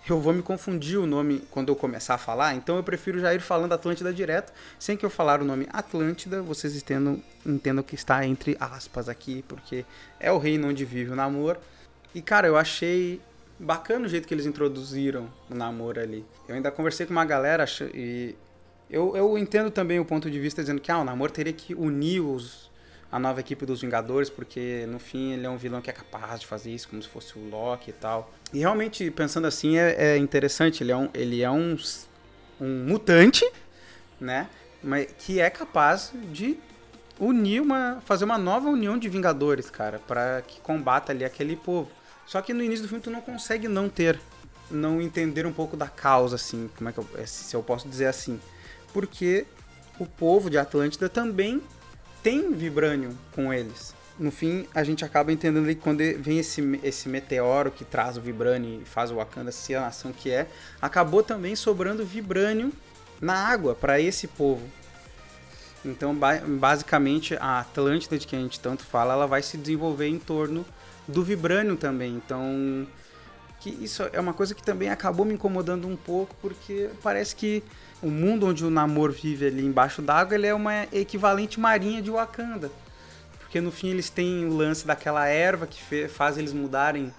eu 0.08 0.20
vou 0.20 0.32
me 0.32 0.42
confundir 0.42 0.98
o 0.98 1.06
nome 1.06 1.42
quando 1.50 1.68
eu 1.68 1.76
começar 1.76 2.14
a 2.14 2.18
falar, 2.18 2.54
então 2.54 2.76
eu 2.76 2.82
prefiro 2.82 3.20
já 3.20 3.34
ir 3.34 3.40
falando 3.40 3.72
Atlântida 3.72 4.12
direto, 4.12 4.52
sem 4.78 4.96
que 4.96 5.04
eu 5.04 5.10
falar 5.10 5.40
o 5.40 5.44
nome 5.44 5.66
Atlântida, 5.70 6.40
vocês 6.40 6.74
entendam, 6.76 7.22
entendam 7.44 7.84
que 7.84 7.94
está 7.94 8.24
entre 8.26 8.56
aspas 8.58 9.08
aqui, 9.08 9.44
porque 9.46 9.84
é 10.18 10.32
o 10.32 10.38
reino 10.38 10.68
onde 10.68 10.84
vive 10.84 11.10
o 11.10 11.16
namoro. 11.16 11.58
E 12.14 12.22
cara, 12.22 12.46
eu 12.46 12.56
achei 12.56 13.20
bacana 13.58 14.06
o 14.06 14.08
jeito 14.08 14.26
que 14.26 14.32
eles 14.32 14.46
introduziram 14.46 15.28
o 15.50 15.54
namoro 15.54 16.00
ali. 16.00 16.24
Eu 16.48 16.54
ainda 16.54 16.70
conversei 16.70 17.04
com 17.04 17.12
uma 17.12 17.24
galera 17.24 17.66
e 17.94 18.34
eu, 18.90 19.14
eu 19.16 19.36
entendo 19.36 19.70
também 19.70 20.00
o 20.00 20.04
ponto 20.04 20.30
de 20.30 20.40
vista 20.40 20.62
dizendo 20.62 20.80
que 20.80 20.90
ah, 20.90 20.98
o 20.98 21.04
Namor 21.04 21.30
teria 21.30 21.52
que 21.52 21.74
unir 21.74 22.20
os, 22.20 22.70
a 23.12 23.18
nova 23.18 23.40
equipe 23.40 23.66
dos 23.66 23.82
Vingadores, 23.82 24.30
porque 24.30 24.86
no 24.88 24.98
fim 24.98 25.32
ele 25.32 25.46
é 25.46 25.50
um 25.50 25.58
vilão 25.58 25.82
que 25.82 25.90
é 25.90 25.92
capaz 25.92 26.40
de 26.40 26.46
fazer 26.46 26.70
isso, 26.70 26.88
como 26.88 27.02
se 27.02 27.08
fosse 27.08 27.38
o 27.38 27.50
Loki 27.50 27.90
e 27.90 27.92
tal. 27.92 28.32
E 28.52 28.60
realmente, 28.60 29.10
pensando 29.10 29.46
assim, 29.46 29.76
é, 29.76 30.12
é 30.12 30.16
interessante. 30.16 30.82
Ele 30.82 30.92
é, 30.92 30.96
um, 30.96 31.08
ele 31.12 31.42
é 31.42 31.50
um, 31.50 31.76
um 32.58 32.84
mutante, 32.86 33.50
né? 34.18 34.48
Mas 34.82 35.08
que 35.18 35.38
é 35.38 35.50
capaz 35.50 36.12
de 36.32 36.58
unir 37.20 37.60
uma. 37.60 38.00
fazer 38.06 38.24
uma 38.24 38.38
nova 38.38 38.70
união 38.70 38.96
de 38.96 39.08
Vingadores, 39.08 39.68
cara, 39.68 39.98
para 39.98 40.42
que 40.46 40.60
combata 40.60 41.12
ali 41.12 41.24
aquele 41.24 41.56
povo. 41.56 41.90
Só 42.26 42.40
que 42.40 42.54
no 42.54 42.62
início 42.62 42.84
do 42.84 42.88
filme 42.88 43.02
tu 43.02 43.10
não 43.10 43.20
consegue 43.20 43.68
não 43.68 43.88
ter. 43.88 44.18
Não 44.70 45.00
entender 45.00 45.46
um 45.46 45.52
pouco 45.52 45.78
da 45.78 45.88
causa, 45.88 46.36
assim, 46.36 46.68
como 46.76 46.90
é 46.90 46.92
que 46.92 46.98
eu, 46.98 47.06
se 47.26 47.56
eu 47.56 47.62
posso 47.62 47.88
dizer 47.88 48.04
assim 48.04 48.38
porque 48.92 49.46
o 49.98 50.06
povo 50.06 50.48
de 50.48 50.58
Atlântida 50.58 51.08
também 51.08 51.62
tem 52.22 52.52
vibranium 52.52 53.14
com 53.32 53.52
eles. 53.52 53.94
No 54.18 54.32
fim, 54.32 54.66
a 54.74 54.82
gente 54.82 55.04
acaba 55.04 55.32
entendendo 55.32 55.66
que 55.66 55.76
quando 55.76 55.98
vem 56.18 56.38
esse, 56.38 56.80
esse 56.82 57.08
meteoro 57.08 57.70
que 57.70 57.84
traz 57.84 58.16
o 58.16 58.20
vibranium 58.20 58.80
e 58.82 58.84
faz 58.84 59.12
o 59.12 59.16
Wakanda 59.16 59.52
ser 59.52 59.76
a 59.76 59.82
nação 59.82 60.12
que 60.12 60.30
é, 60.30 60.48
acabou 60.82 61.22
também 61.22 61.54
sobrando 61.54 62.04
vibranium 62.04 62.72
na 63.20 63.34
água 63.34 63.76
para 63.76 64.00
esse 64.00 64.26
povo. 64.26 64.66
Então, 65.84 66.16
basicamente, 66.58 67.36
a 67.36 67.60
Atlântida 67.60 68.18
de 68.18 68.26
que 68.26 68.34
a 68.34 68.38
gente 68.40 68.58
tanto 68.58 68.84
fala, 68.84 69.14
ela 69.14 69.26
vai 69.26 69.42
se 69.42 69.56
desenvolver 69.56 70.08
em 70.08 70.18
torno 70.18 70.66
do 71.06 71.22
vibranium 71.22 71.76
também. 71.76 72.14
Então, 72.14 72.86
que 73.60 73.70
isso 73.70 74.02
é 74.12 74.20
uma 74.20 74.34
coisa 74.34 74.54
que 74.54 74.62
também 74.62 74.90
acabou 74.90 75.24
me 75.24 75.34
incomodando 75.34 75.86
um 75.86 75.96
pouco, 75.96 76.34
porque 76.40 76.90
parece 77.02 77.36
que 77.36 77.62
o 78.02 78.08
mundo 78.08 78.46
onde 78.46 78.64
o 78.64 78.70
Namor 78.70 79.12
vive 79.12 79.46
ali 79.46 79.64
embaixo 79.64 80.00
d'água, 80.00 80.34
ele 80.34 80.46
é 80.46 80.54
uma 80.54 80.84
equivalente 80.92 81.58
marinha 81.58 82.00
de 82.00 82.10
Wakanda. 82.10 82.70
Porque 83.38 83.60
no 83.60 83.70
fim 83.70 83.90
eles 83.90 84.10
têm 84.10 84.44
o 84.46 84.54
lance 84.54 84.86
daquela 84.86 85.26
erva 85.26 85.66
que 85.66 86.08
faz 86.08 86.36
eles 86.38 86.52
mudarem 86.52 87.12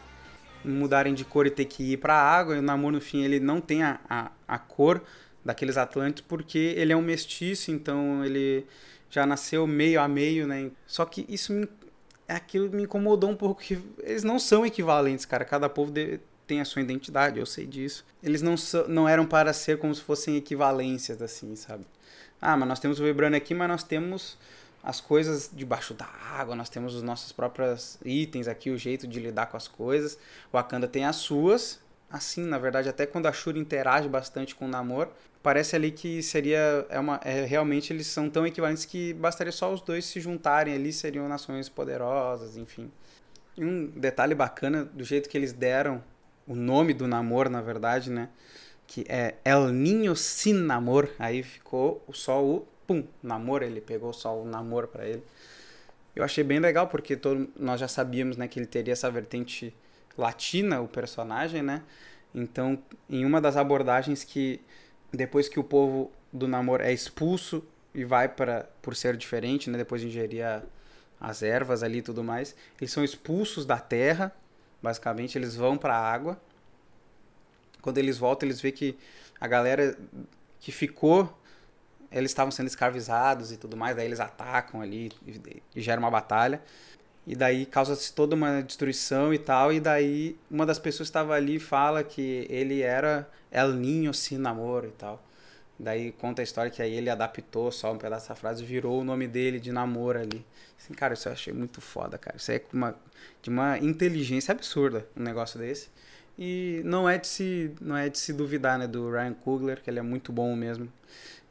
mudarem 0.64 1.14
de 1.14 1.24
cor 1.24 1.48
e 1.48 1.50
ter 1.50 1.66
que 1.66 1.94
ir 1.94 1.98
para 1.98 2.14
a 2.14 2.22
água. 2.22 2.56
E 2.56 2.60
o 2.60 2.62
Namor 2.62 2.92
no 2.92 3.02
fim 3.02 3.24
ele 3.24 3.40
não 3.40 3.60
tem 3.60 3.84
a, 3.84 4.00
a, 4.10 4.32
a 4.48 4.58
cor 4.60 5.02
daqueles 5.44 5.78
Atlantes 5.78 6.24
porque 6.28 6.74
ele 6.78 6.94
é 6.94 6.98
um 6.98 7.02
mestiço, 7.02 7.72
então 7.72 8.24
ele 8.24 8.66
já 9.10 9.26
nasceu 9.26 9.66
meio 9.66 10.02
a 10.02 10.08
meio, 10.08 10.48
né? 10.48 10.70
Só 10.86 11.06
que 11.06 11.26
isso 11.28 11.54
me, 11.54 11.68
aquilo 12.28 12.70
me 12.70 12.84
incomodou 12.84 13.30
um 13.30 13.36
pouco 13.36 13.62
que 13.62 13.80
eles 14.04 14.24
não 14.24 14.38
são 14.38 14.66
equivalentes, 14.66 15.26
cara. 15.26 15.44
Cada 15.44 15.68
povo 15.68 15.92
de, 15.92 16.20
tem 16.50 16.60
a 16.60 16.66
sua 16.66 16.82
identidade, 16.82 17.40
eu 17.40 17.46
sei 17.46 17.68
disso. 17.68 18.04
Eles 18.24 18.42
não, 18.42 18.58
so, 18.58 18.88
não 18.88 19.08
eram 19.08 19.24
para 19.24 19.54
ser 19.54 19.78
como 19.78 19.94
se 19.94 20.02
fossem 20.02 20.36
equivalências, 20.36 21.22
assim, 21.22 21.56
sabe? 21.56 21.86
Ah, 22.42 22.58
mas 22.58 22.68
nós 22.68 22.80
temos 22.80 23.00
o 23.00 23.04
Vibranium 23.04 23.38
aqui, 23.38 23.54
mas 23.54 23.68
nós 23.68 23.84
temos 23.84 24.36
as 24.84 25.00
coisas 25.00 25.48
debaixo 25.54 25.94
da 25.94 26.08
água, 26.08 26.56
nós 26.56 26.68
temos 26.68 26.96
os 26.96 27.04
nossos 27.04 27.32
próprios 27.32 28.00
itens 28.04 28.48
aqui, 28.48 28.72
o 28.72 28.78
jeito 28.80 29.08
de 29.08 29.20
lidar 29.20 29.46
com 29.46 29.58
as 29.58 29.68
coisas. 29.68 30.16
O 30.52 30.58
Wakanda 30.58 30.88
tem 30.88 31.06
as 31.06 31.18
suas. 31.18 31.80
Assim, 32.10 32.44
na 32.44 32.58
verdade, 32.58 32.90
até 32.90 33.06
quando 33.06 33.28
a 33.28 33.32
Shuri 33.32 33.60
interage 33.60 34.10
bastante 34.10 34.56
com 34.56 34.66
o 34.66 34.68
Namor, 34.68 35.10
parece 35.44 35.76
ali 35.76 35.92
que 35.92 36.24
seria 36.24 36.88
é 36.90 37.00
uma 37.00 37.20
é, 37.24 37.46
realmente 37.46 37.94
eles 37.94 38.08
são 38.08 38.28
tão 38.28 38.48
equivalentes 38.48 38.86
que 38.86 39.14
bastaria 39.14 39.52
só 39.52 39.72
os 39.72 39.82
dois 39.82 40.06
se 40.06 40.20
juntarem 40.20 40.74
ali, 40.74 40.92
seriam 40.92 41.28
nações 41.28 41.70
poderosas, 41.70 42.58
enfim. 42.58 42.92
E 43.56 43.64
um 43.64 43.86
detalhe 43.86 44.34
bacana 44.34 44.86
do 44.86 45.04
jeito 45.04 45.30
que 45.30 45.38
eles 45.38 45.54
deram 45.54 46.04
o 46.50 46.56
nome 46.56 46.96
do 46.96 47.08
namoro, 47.08 47.48
na 47.48 47.62
verdade, 47.62 48.10
né? 48.10 48.28
Que 48.88 49.06
é 49.08 49.36
El 49.46 49.68
Ninho 49.68 50.16
Sin 50.16 50.54
Namor. 50.54 51.08
Aí 51.20 51.44
ficou 51.44 52.04
só 52.12 52.44
o 52.44 52.68
pum, 52.88 53.06
namoro, 53.22 53.64
ele 53.64 53.80
pegou 53.80 54.12
só 54.12 54.36
o 54.36 54.44
namoro 54.44 54.88
para 54.88 55.08
ele. 55.08 55.24
Eu 56.16 56.24
achei 56.24 56.44
bem 56.44 56.60
legal 56.60 56.88
porque 56.88 57.16
todo, 57.16 57.48
nós 57.56 57.80
já 57.80 57.88
sabíamos, 57.88 58.36
né, 58.36 58.48
que 58.48 58.60
ele 58.60 58.66
teria 58.66 58.94
essa 58.94 59.12
vertente 59.12 59.72
latina, 60.18 60.82
o 60.82 60.88
personagem, 60.88 61.62
né? 61.62 61.84
Então, 62.34 62.80
em 63.08 63.24
uma 63.26 63.40
das 63.40 63.56
abordagens 63.56 64.24
que 64.24 64.60
depois 65.14 65.48
que 65.48 65.60
o 65.60 65.64
povo 65.64 66.12
do 66.34 66.48
namoro 66.48 66.82
é 66.82 66.92
expulso 66.92 67.64
e 67.94 68.04
vai 68.04 68.28
para 68.28 68.68
por 68.82 68.96
ser 68.96 69.16
diferente, 69.16 69.70
né, 69.70 69.78
depois 69.78 70.02
de 70.02 70.08
ingerir 70.08 70.44
a, 70.44 70.64
as 71.22 71.44
ervas 71.44 71.84
ali 71.84 72.00
e 72.00 72.02
tudo 72.02 72.24
mais, 72.24 72.56
eles 72.82 72.92
são 72.92 73.04
expulsos 73.04 73.68
da 73.68 73.78
terra 73.78 74.34
Basicamente, 74.82 75.38
eles 75.38 75.56
vão 75.56 75.78
para 75.78 75.96
a 75.96 76.00
água. 76.00 76.40
Quando 77.82 77.98
eles 77.98 78.18
voltam, 78.18 78.48
eles 78.48 78.62
veem 78.62 78.74
que 78.74 78.98
a 79.40 79.48
galera 79.48 79.98
que 80.60 80.72
ficou, 80.72 81.38
eles 82.12 82.32
estavam 82.32 82.52
sendo 82.52 82.68
escravizados 82.68 83.52
e 83.52 83.58
tudo 83.58 83.78
mais. 83.78 83.96
Daí 83.96 84.06
eles 84.06 84.20
atacam 84.20 84.82
ali 84.82 85.12
e, 85.26 85.62
e 85.76 85.82
gera 85.82 86.00
uma 86.00 86.12
batalha. 86.12 86.62
E 87.26 87.36
daí 87.36 87.66
causa-se 87.66 88.12
toda 88.14 88.36
uma 88.36 88.62
destruição 88.62 89.34
e 89.34 89.38
tal. 89.38 89.72
E 89.72 89.80
daí 89.80 90.38
uma 90.50 90.66
das 90.66 90.80
pessoas 90.80 91.10
que 91.10 91.12
estava 91.12 91.34
ali 91.34 91.60
fala 91.60 92.04
que 92.04 92.46
ele 92.50 92.82
era 92.82 93.30
El 93.52 93.74
Ninho 93.74 94.14
Sin 94.14 94.38
Namoro 94.38 94.88
e 94.88 94.92
tal. 94.92 95.24
Daí 95.80 96.12
conta 96.12 96.42
a 96.42 96.44
história 96.44 96.70
que 96.70 96.82
aí 96.82 96.94
ele 96.94 97.10
adaptou 97.10 97.72
só 97.72 97.94
um 97.94 97.98
pedaço 97.98 98.26
dessa 98.26 98.36
frase 98.36 98.66
virou 98.66 99.00
o 99.00 99.04
nome 99.04 99.28
dele 99.28 99.62
de 99.62 99.72
namoro 99.72 100.20
ali. 100.20 100.46
Assim, 100.78 100.94
cara, 100.94 101.14
isso 101.14 101.30
eu 101.30 101.34
achei 101.34 101.54
muito 101.54 101.80
foda, 101.80 102.18
cara. 102.18 102.36
Isso 102.36 102.52
é 102.52 102.62
uma, 102.74 102.94
de 103.42 103.50
uma 103.50 103.78
inteligência 103.78 104.52
absurda, 104.52 105.08
um 105.16 105.24
negócio 105.24 105.58
desse. 105.58 105.90
E 106.38 106.82
não 106.84 107.10
é 107.10 107.18
de 107.18 107.28
se, 107.28 107.72
não 107.80 107.96
é 107.96 108.10
de 108.10 108.18
se 108.18 108.34
duvidar, 108.34 108.78
né, 108.78 108.88
do 108.88 109.10
Ryan 109.10 109.34
Coogler, 109.34 109.82
que 109.82 109.90
ele 109.90 110.00
é 110.00 110.02
muito 110.02 110.34
bom 110.34 110.54
mesmo. 110.54 110.92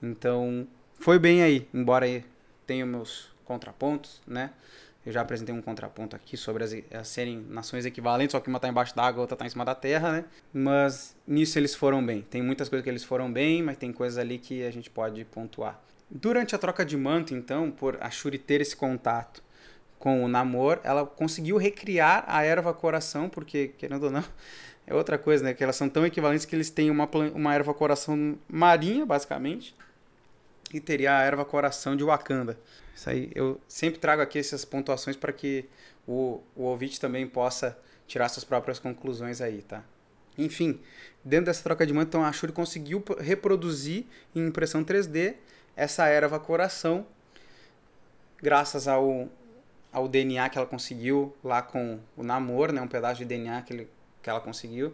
Então, 0.02 0.66
foi 0.98 1.18
bem 1.18 1.42
aí, 1.42 1.66
embora 1.72 2.06
tenha 2.66 2.84
meus 2.84 3.28
contrapontos, 3.44 4.20
né? 4.26 4.50
Eu 5.06 5.12
já 5.12 5.20
apresentei 5.20 5.54
um 5.54 5.62
contraponto 5.62 6.14
aqui 6.14 6.36
sobre 6.36 6.64
as, 6.64 6.74
as 6.92 7.08
serem 7.08 7.44
nações 7.48 7.86
equivalentes, 7.86 8.32
só 8.32 8.40
que 8.40 8.48
uma 8.48 8.58
está 8.58 8.68
embaixo 8.68 8.94
da 8.94 9.04
água, 9.04 9.22
outra 9.22 9.34
está 9.34 9.46
em 9.46 9.48
cima 9.48 9.64
da 9.64 9.74
terra, 9.74 10.12
né? 10.12 10.24
Mas 10.52 11.16
nisso 11.26 11.58
eles 11.58 11.74
foram 11.74 12.04
bem. 12.04 12.22
Tem 12.22 12.42
muitas 12.42 12.68
coisas 12.68 12.82
que 12.84 12.90
eles 12.90 13.04
foram 13.04 13.32
bem, 13.32 13.62
mas 13.62 13.76
tem 13.76 13.92
coisas 13.92 14.18
ali 14.18 14.38
que 14.38 14.64
a 14.64 14.70
gente 14.70 14.90
pode 14.90 15.24
pontuar. 15.24 15.80
Durante 16.10 16.54
a 16.54 16.58
troca 16.58 16.84
de 16.84 16.96
manto, 16.96 17.34
então, 17.34 17.70
por 17.70 17.96
a 18.00 18.10
Shuri 18.10 18.38
ter 18.38 18.60
esse 18.60 18.76
contato 18.76 19.42
com 19.98 20.24
o 20.24 20.28
Namor, 20.28 20.80
ela 20.84 21.04
conseguiu 21.04 21.56
recriar 21.56 22.24
a 22.26 22.42
erva 22.44 22.72
coração, 22.72 23.28
porque, 23.28 23.68
querendo 23.78 24.04
ou 24.04 24.10
não, 24.10 24.24
é 24.86 24.94
outra 24.94 25.18
coisa, 25.18 25.44
né? 25.44 25.54
Que 25.54 25.62
elas 25.62 25.76
são 25.76 25.88
tão 25.88 26.06
equivalentes 26.06 26.46
que 26.46 26.56
eles 26.56 26.70
têm 26.70 26.90
uma, 26.90 27.08
uma 27.34 27.54
erva 27.54 27.74
coração 27.74 28.38
marinha, 28.48 29.04
basicamente, 29.04 29.74
e 30.72 30.80
teria 30.80 31.18
a 31.18 31.22
erva 31.22 31.44
coração 31.44 31.94
de 31.96 32.04
Wakanda. 32.04 32.58
Isso 32.98 33.08
aí, 33.08 33.30
eu 33.32 33.60
sempre 33.68 34.00
trago 34.00 34.20
aqui 34.20 34.40
essas 34.40 34.64
pontuações 34.64 35.14
para 35.14 35.32
que 35.32 35.64
o, 36.04 36.42
o 36.56 36.64
ouvinte 36.64 36.98
também 36.98 37.28
possa 37.28 37.78
tirar 38.08 38.28
suas 38.28 38.42
próprias 38.42 38.80
conclusões 38.80 39.40
aí, 39.40 39.62
tá? 39.62 39.84
Enfim, 40.36 40.80
dentro 41.24 41.46
dessa 41.46 41.62
troca 41.62 41.86
de 41.86 41.92
manto, 41.92 42.08
então 42.08 42.24
a 42.24 42.32
Shuri 42.32 42.52
conseguiu 42.52 43.04
reproduzir 43.20 44.04
em 44.34 44.48
impressão 44.48 44.82
3D 44.82 45.36
essa 45.76 46.08
erva 46.08 46.40
coração, 46.40 47.06
graças 48.42 48.88
ao, 48.88 49.28
ao 49.92 50.08
DNA 50.08 50.48
que 50.48 50.58
ela 50.58 50.66
conseguiu 50.66 51.32
lá 51.44 51.62
com 51.62 52.00
o 52.16 52.24
Namor, 52.24 52.72
né, 52.72 52.82
um 52.82 52.88
pedaço 52.88 53.18
de 53.18 53.24
DNA 53.26 53.62
que, 53.62 53.74
ele, 53.74 53.88
que 54.20 54.28
ela 54.28 54.40
conseguiu. 54.40 54.92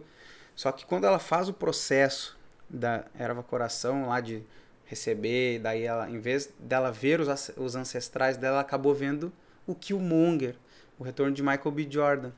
Só 0.55 0.71
que 0.71 0.85
quando 0.85 1.07
ela 1.07 1.17
faz 1.17 1.49
o 1.49 1.53
processo 1.53 2.37
da 2.69 3.03
erva 3.17 3.41
coração 3.41 4.09
lá 4.09 4.21
de 4.21 4.43
receber, 4.85 5.59
daí 5.59 5.83
ela, 5.83 6.09
em 6.09 6.19
vez 6.19 6.53
dela 6.59 6.91
ver 6.91 7.19
os, 7.19 7.51
os 7.57 7.75
ancestrais 7.75 8.37
dela, 8.37 8.55
ela 8.55 8.61
acabou 8.61 8.93
vendo 8.93 9.31
o 9.65 9.73
Killmonger, 9.73 10.55
o 10.97 11.03
retorno 11.03 11.33
de 11.33 11.41
Michael 11.41 11.71
B. 11.71 11.87
Jordan. 11.89 12.31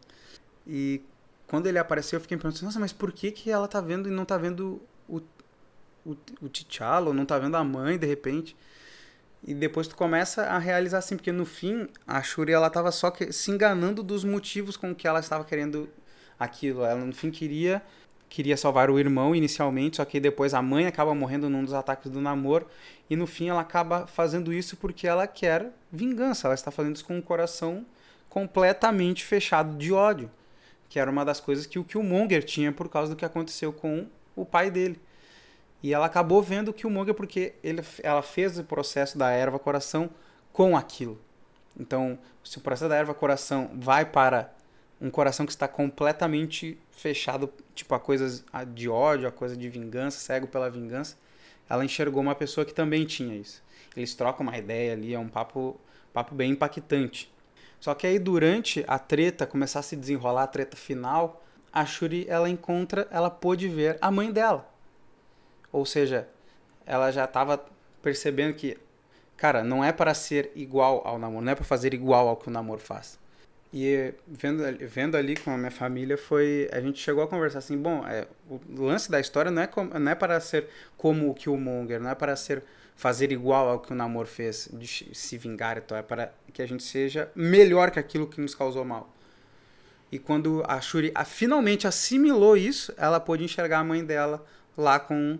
E 0.65 1.01
quando 1.47 1.67
ele 1.67 1.77
apareceu, 1.77 2.17
eu 2.17 2.21
fiquei 2.21 2.37
pensando, 2.37 2.65
nossa, 2.65 2.79
mas 2.79 2.93
por 2.93 3.11
que, 3.11 3.31
que 3.31 3.51
ela 3.51 3.67
tá 3.67 3.81
vendo 3.81 4.07
e 4.07 4.11
não 4.11 4.25
tá 4.25 4.37
vendo 4.37 4.81
o, 5.07 5.21
o, 6.05 6.17
o 6.41 6.49
T'Challa, 6.49 7.07
ou 7.07 7.13
não 7.13 7.25
tá 7.25 7.37
vendo 7.37 7.55
a 7.55 7.63
mãe, 7.63 7.97
de 7.97 8.07
repente? 8.07 8.55
E 9.43 9.53
depois 9.53 9.87
tu 9.87 9.95
começa 9.95 10.43
a 10.43 10.57
realizar 10.57 10.97
assim, 10.97 11.15
porque 11.15 11.31
no 11.31 11.45
fim, 11.45 11.87
a 12.05 12.21
Shuri, 12.21 12.51
ela 12.51 12.69
tava 12.69 12.91
só 12.91 13.11
que, 13.11 13.31
se 13.31 13.51
enganando 13.51 14.01
dos 14.01 14.23
motivos 14.23 14.75
com 14.75 14.95
que 14.95 15.07
ela 15.07 15.19
estava 15.19 15.43
querendo 15.43 15.89
aquilo. 16.39 16.83
Ela, 16.83 17.05
no 17.05 17.13
fim, 17.13 17.29
queria 17.29 17.81
queria 18.29 18.57
salvar 18.57 18.89
o 18.89 18.99
irmão 18.99 19.35
inicialmente, 19.35 19.97
só 19.97 20.05
que 20.05 20.19
depois 20.19 20.53
a 20.53 20.61
mãe 20.61 20.85
acaba 20.85 21.13
morrendo 21.15 21.49
num 21.49 21.63
dos 21.63 21.73
ataques 21.73 22.11
do 22.11 22.21
namoro 22.21 22.67
e 23.09 23.15
no 23.15 23.25
fim 23.25 23.49
ela 23.49 23.61
acaba 23.61 24.05
fazendo 24.07 24.53
isso 24.53 24.77
porque 24.77 25.07
ela 25.07 25.25
quer 25.27 25.71
vingança, 25.91 26.47
ela 26.47 26.55
está 26.55 26.71
fazendo 26.71 26.95
isso 26.95 27.05
com 27.05 27.17
o 27.17 27.21
coração 27.21 27.85
completamente 28.29 29.23
fechado 29.23 29.77
de 29.77 29.93
ódio, 29.93 30.29
que 30.89 30.99
era 30.99 31.09
uma 31.09 31.25
das 31.25 31.39
coisas 31.39 31.65
que 31.65 31.79
o 31.79 31.83
Killmonger 31.83 32.43
tinha 32.43 32.71
por 32.71 32.89
causa 32.89 33.09
do 33.11 33.15
que 33.15 33.25
aconteceu 33.25 33.71
com 33.71 34.07
o 34.35 34.45
pai 34.45 34.69
dele. 34.69 34.99
E 35.81 35.93
ela 35.93 36.05
acabou 36.05 36.41
vendo 36.41 36.69
o 36.69 36.73
Killmonger 36.73 37.13
porque 37.13 37.53
ele, 37.63 37.81
ela 38.03 38.21
fez 38.21 38.59
o 38.59 38.63
processo 38.63 39.17
da 39.17 39.29
erva 39.31 39.57
coração 39.57 40.09
com 40.51 40.75
aquilo. 40.75 41.19
Então, 41.79 42.17
se 42.43 42.57
o 42.57 42.61
processo 42.61 42.89
da 42.89 42.95
erva 42.95 43.13
coração 43.13 43.69
vai 43.75 44.05
para 44.05 44.51
um 44.99 45.09
coração 45.09 45.45
que 45.45 45.51
está 45.51 45.67
completamente 45.67 46.77
fechado, 46.91 47.51
tipo, 47.75 47.93
a 47.93 47.99
coisas 47.99 48.43
de 48.73 48.89
ódio, 48.89 49.27
a 49.27 49.31
coisa 49.31 49.55
de 49.55 49.69
vingança, 49.69 50.19
cego 50.19 50.47
pela 50.47 50.69
vingança, 50.69 51.15
ela 51.69 51.85
enxergou 51.85 52.21
uma 52.21 52.35
pessoa 52.35 52.65
que 52.65 52.73
também 52.73 53.05
tinha 53.05 53.35
isso. 53.35 53.63
Eles 53.95 54.15
trocam 54.15 54.45
uma 54.45 54.57
ideia 54.57 54.93
ali, 54.93 55.13
é 55.13 55.19
um 55.19 55.27
papo, 55.27 55.79
papo 56.13 56.33
bem 56.33 56.51
impactante. 56.51 57.31
Só 57.79 57.93
que 57.93 58.07
aí 58.07 58.17
durante 58.17 58.83
a 58.87 58.97
treta, 58.97 59.45
começar 59.45 59.79
a 59.79 59.83
se 59.83 59.95
desenrolar 59.95 60.43
a 60.43 60.47
treta 60.47 60.75
final, 60.75 61.43
a 61.71 61.85
Shuri 61.85 62.25
ela 62.27 62.49
encontra, 62.49 63.07
ela 63.11 63.29
pôde 63.29 63.67
ver 63.67 63.97
a 64.01 64.09
mãe 64.09 64.31
dela. 64.31 64.67
Ou 65.71 65.85
seja, 65.85 66.27
ela 66.85 67.11
já 67.11 67.25
estava 67.25 67.63
percebendo 68.01 68.55
que, 68.55 68.77
cara, 69.35 69.63
não 69.63 69.83
é 69.83 69.91
para 69.91 70.13
ser 70.13 70.51
igual 70.55 71.01
ao 71.05 71.19
namoro, 71.19 71.45
não 71.45 71.51
é 71.51 71.55
para 71.55 71.65
fazer 71.65 71.93
igual 71.93 72.27
ao 72.27 72.37
que 72.37 72.47
o 72.47 72.51
namoro 72.51 72.79
faz. 72.79 73.19
E 73.73 74.13
vendo, 74.25 74.63
vendo 74.87 75.17
ali 75.17 75.35
com 75.35 75.51
a 75.51 75.57
minha 75.57 75.71
família, 75.71 76.17
foi 76.17 76.69
a 76.71 76.79
gente 76.79 76.99
chegou 76.99 77.23
a 77.23 77.27
conversar 77.27 77.59
assim, 77.59 77.77
bom, 77.77 78.05
é, 78.07 78.25
o 78.49 78.83
lance 78.83 79.11
da 79.11 79.19
história 79.19 79.51
não 79.51 79.61
é, 79.61 79.67
com, 79.67 79.85
não 79.85 80.11
é 80.11 80.15
para 80.15 80.39
ser 80.39 80.67
como 80.95 81.29
o 81.29 81.33
Killmonger, 81.33 81.99
não 81.99 82.09
é 82.09 82.15
para 82.15 82.35
ser 82.35 82.63
fazer 82.95 83.31
igual 83.31 83.69
ao 83.69 83.79
que 83.79 83.91
o 83.91 83.95
Namor 83.95 84.25
fez, 84.25 84.69
de 84.73 84.87
se 84.87 85.37
vingar, 85.37 85.77
então 85.77 85.95
é 85.95 86.01
para 86.01 86.33
que 86.51 86.61
a 86.61 86.65
gente 86.65 86.81
seja 86.81 87.29
melhor 87.35 87.91
que 87.91 87.99
aquilo 87.99 88.25
que 88.25 88.41
nos 88.41 88.55
causou 88.55 88.83
mal. 88.83 89.13
E 90.11 90.17
quando 90.17 90.63
a 90.65 90.79
Shuri 90.79 91.11
a, 91.13 91.25
finalmente 91.25 91.85
assimilou 91.85 92.55
isso, 92.57 92.93
ela 92.97 93.19
pôde 93.19 93.43
enxergar 93.43 93.79
a 93.79 93.83
mãe 93.83 94.03
dela 94.03 94.43
lá 94.75 94.99
com 94.99 95.37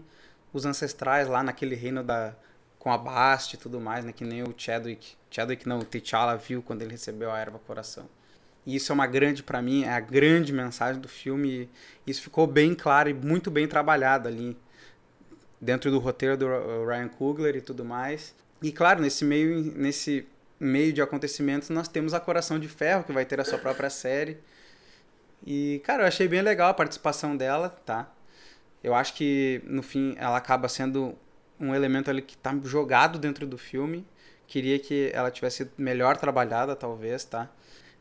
os 0.53 0.65
ancestrais, 0.65 1.27
lá 1.27 1.41
naquele 1.41 1.75
reino 1.75 2.03
da 2.03 2.35
com 2.77 2.91
a 2.91 2.97
Bast 2.97 3.55
e 3.55 3.57
tudo 3.57 3.81
mais, 3.81 4.05
né, 4.05 4.13
que 4.13 4.23
nem 4.23 4.43
o 4.43 4.53
Chadwick, 4.55 5.15
Chadwick 5.31 5.67
não, 5.67 5.79
o 5.79 5.83
T'Challa 5.83 6.37
viu 6.37 6.61
quando 6.61 6.83
ele 6.83 6.91
recebeu 6.91 7.31
a 7.31 7.39
erva 7.39 7.59
coração. 7.59 8.07
E 8.67 8.75
isso 8.75 8.91
é 8.91 8.93
uma 8.93 9.07
grande, 9.07 9.41
para 9.41 9.61
mim, 9.61 9.85
é 9.85 9.93
a 9.93 9.99
grande 10.01 10.51
mensagem 10.51 11.01
do 11.01 11.07
filme. 11.07 11.69
Isso 12.05 12.21
ficou 12.21 12.45
bem 12.45 12.75
claro 12.75 13.09
e 13.09 13.13
muito 13.13 13.49
bem 13.49 13.65
trabalhado 13.65 14.27
ali. 14.27 14.57
Dentro 15.59 15.89
do 15.89 15.99
roteiro 15.99 16.35
do 16.35 16.45
Ryan 16.85 17.07
Coogler 17.07 17.55
e 17.55 17.61
tudo 17.61 17.85
mais. 17.85 18.35
E 18.61 18.69
claro, 18.73 19.01
nesse 19.01 19.23
meio, 19.23 19.71
nesse 19.73 20.27
meio 20.59 20.91
de 20.91 21.01
acontecimentos, 21.01 21.69
nós 21.69 21.87
temos 21.87 22.13
a 22.13 22.19
Coração 22.19 22.59
de 22.59 22.67
Ferro, 22.67 23.05
que 23.05 23.13
vai 23.13 23.23
ter 23.23 23.39
a 23.39 23.45
sua 23.45 23.57
própria 23.57 23.89
série. 23.89 24.37
E, 25.45 25.81
cara, 25.85 26.03
eu 26.03 26.07
achei 26.07 26.27
bem 26.27 26.41
legal 26.41 26.69
a 26.69 26.73
participação 26.73 27.37
dela, 27.37 27.69
tá? 27.85 28.11
Eu 28.83 28.93
acho 28.93 29.13
que, 29.13 29.61
no 29.63 29.81
fim, 29.81 30.13
ela 30.17 30.35
acaba 30.35 30.67
sendo 30.67 31.17
um 31.57 31.73
elemento 31.73 32.09
ali 32.09 32.21
que 32.21 32.35
tá 32.35 32.53
jogado 32.65 33.17
dentro 33.17 33.47
do 33.47 33.57
filme. 33.57 34.05
Queria 34.45 34.77
que 34.77 35.09
ela 35.13 35.31
tivesse 35.31 35.71
melhor 35.77 36.17
trabalhada, 36.17 36.75
talvez, 36.75 37.23
tá? 37.23 37.49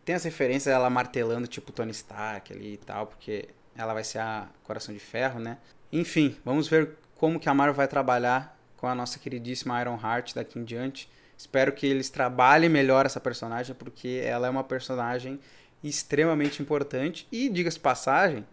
Tem 0.07 0.15
as 0.15 0.23
referências 0.23 0.73
dela 0.73 0.89
martelando, 0.89 1.49
tipo 1.49 1.73
Tony 1.73 1.91
Stark 1.91 2.53
ali 2.53 2.75
e 2.75 2.77
tal, 2.77 3.09
porque 3.09 3.49
ela 3.77 3.93
vai 3.93 4.05
ser 4.05 4.21
a 4.21 4.49
Coração 4.63 4.95
de 4.95 5.01
Ferro, 5.01 5.41
né? 5.41 5.59
Enfim, 5.93 6.37
vamos 6.45 6.69
ver 6.69 6.91
como 7.17 7.41
que 7.41 7.49
a 7.49 7.55
Marvel 7.55 7.75
vai 7.75 7.89
trabalhar 7.89 8.57
com 8.77 8.87
a 8.87 8.95
nossa 8.95 9.19
queridíssima 9.19 9.81
Iron 9.81 9.99
Heart 10.01 10.37
daqui 10.37 10.61
em 10.61 10.65
diante. 10.65 11.11
Espero 11.37 11.73
que 11.73 11.85
eles 11.85 12.09
trabalhem 12.09 12.71
melhor 12.71 13.05
essa 13.05 13.19
personagem, 13.19 13.75
porque 13.75 14.23
ela 14.25 14.47
é 14.47 14.51
uma 14.51 14.63
personagem 14.63 15.41
extremamente 15.83 16.63
importante. 16.63 17.27
E, 17.33 17.49
diga-se 17.49 17.81
passagem, 17.81 18.47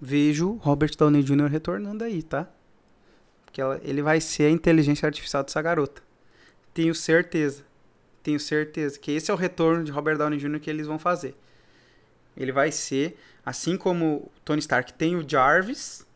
vejo 0.00 0.54
Robert 0.54 0.96
Downey 0.96 1.22
Jr. 1.22 1.50
retornando 1.50 2.02
aí, 2.02 2.22
tá? 2.22 2.48
Porque 3.44 3.60
ela, 3.60 3.78
ele 3.84 4.00
vai 4.00 4.22
ser 4.22 4.44
a 4.44 4.50
inteligência 4.50 5.04
artificial 5.04 5.44
dessa 5.44 5.60
garota. 5.60 6.02
Tenho 6.72 6.94
certeza 6.94 7.62
tenho 8.22 8.40
certeza 8.40 8.98
que 8.98 9.12
esse 9.12 9.30
é 9.30 9.34
o 9.34 9.36
retorno 9.36 9.84
de 9.84 9.90
Robert 9.90 10.16
Downey 10.16 10.38
Jr. 10.38 10.60
que 10.60 10.70
eles 10.70 10.86
vão 10.86 10.98
fazer. 10.98 11.34
Ele 12.36 12.52
vai 12.52 12.72
ser, 12.72 13.18
assim 13.44 13.76
como 13.76 14.30
Tony 14.44 14.60
Stark 14.60 14.92
tem 14.94 15.16
o 15.16 15.28
Jarvis, 15.28 16.06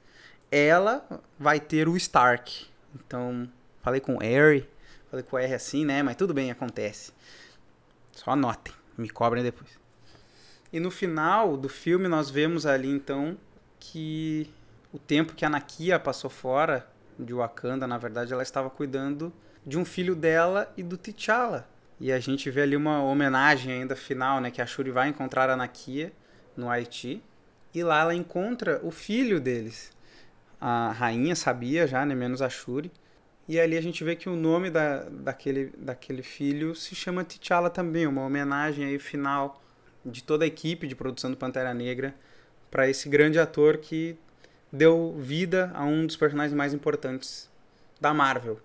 ela 0.51 1.07
vai 1.39 1.61
ter 1.61 1.89
o 1.89 1.97
Stark. 1.97 2.67
Então, 2.95 3.49
falei 3.83 4.01
com 4.01 4.15
o 4.15 4.19
Harry, 4.19 4.69
falei 5.11 5.25
com 5.25 5.37
o 5.37 5.39
R 5.39 5.55
assim, 5.55 5.85
né? 5.85 6.03
Mas 6.03 6.17
tudo 6.17 6.33
bem, 6.33 6.51
acontece. 6.51 7.13
Só 8.13 8.31
anotem, 8.31 8.73
me 8.97 9.09
cobrem 9.09 9.43
depois. 9.43 9.79
E 10.73 10.81
no 10.81 10.91
final 10.91 11.57
do 11.57 11.69
filme 11.69 12.09
nós 12.09 12.31
vemos 12.31 12.67
ali 12.67 12.91
então 12.91 13.37
que 13.79 14.51
o 14.93 14.99
tempo 14.99 15.35
que 15.35 15.45
a 15.45 15.51
Nakia 15.51 15.99
passou 15.99 16.31
fora 16.31 16.89
de 17.19 17.33
Wakanda, 17.33 17.87
na 17.87 17.99
verdade, 17.99 18.33
ela 18.33 18.43
estava 18.43 18.69
cuidando 18.71 19.33
de 19.65 19.79
um 19.79 19.85
filho 19.85 20.15
dela 20.15 20.73
e 20.77 20.83
do 20.83 20.97
T'Challa. 20.97 21.69
E 21.99 22.13
a 22.13 22.21
gente 22.21 22.51
vê 22.51 22.63
ali 22.63 22.77
uma 22.77 23.03
homenagem 23.03 23.73
ainda 23.73 23.97
final, 23.97 24.41
né? 24.41 24.51
Que 24.51 24.61
a 24.61 24.67
Shuri 24.67 24.91
vai 24.91 25.09
encontrar 25.09 25.49
a 25.49 25.57
Nakia 25.57 26.13
no 26.57 26.69
Haiti. 26.69 27.23
E 27.75 27.83
lá 27.83 28.01
ela 28.01 28.15
encontra 28.15 28.81
o 28.83 28.91
filho 28.91 29.41
deles. 29.41 29.91
A 30.61 30.93
rainha 30.93 31.35
sabia 31.35 31.87
já, 31.87 32.05
né? 32.05 32.15
Menos 32.15 32.43
a 32.43 32.49
Shuri. 32.49 32.91
E 33.49 33.61
ali 33.61 33.77
a 33.77 33.81
gente 33.81 34.03
vê 34.03 34.17
que 34.17 34.29
o 34.29 34.35
nome 34.35 34.71
da, 34.71 35.05
daquele, 35.05 35.73
daquele 35.79 36.23
filho 36.23 36.75
se 36.75 36.95
chama 36.95 37.25
T'Challa 37.25 37.71
também, 37.71 38.07
uma 38.07 38.25
homenagem 38.25 38.85
aí 38.85 38.99
final 38.99 39.63
de 40.05 40.23
toda 40.23 40.45
a 40.45 40.49
equipe 40.49 40.87
de 40.87 40.97
produção 40.97 41.31
do 41.31 41.37
Pantera 41.37 41.73
Negra 41.73 42.15
para 42.71 42.89
esse 42.89 43.09
grande 43.09 43.39
ator 43.39 43.79
que 43.79 44.17
deu 44.73 45.15
vida 45.19 45.71
a 45.75 45.85
um 45.85 46.07
dos 46.07 46.17
personagens 46.17 46.55
mais 46.55 46.75
importantes 46.75 47.49
da 48.01 48.13
Marvel. 48.13 48.61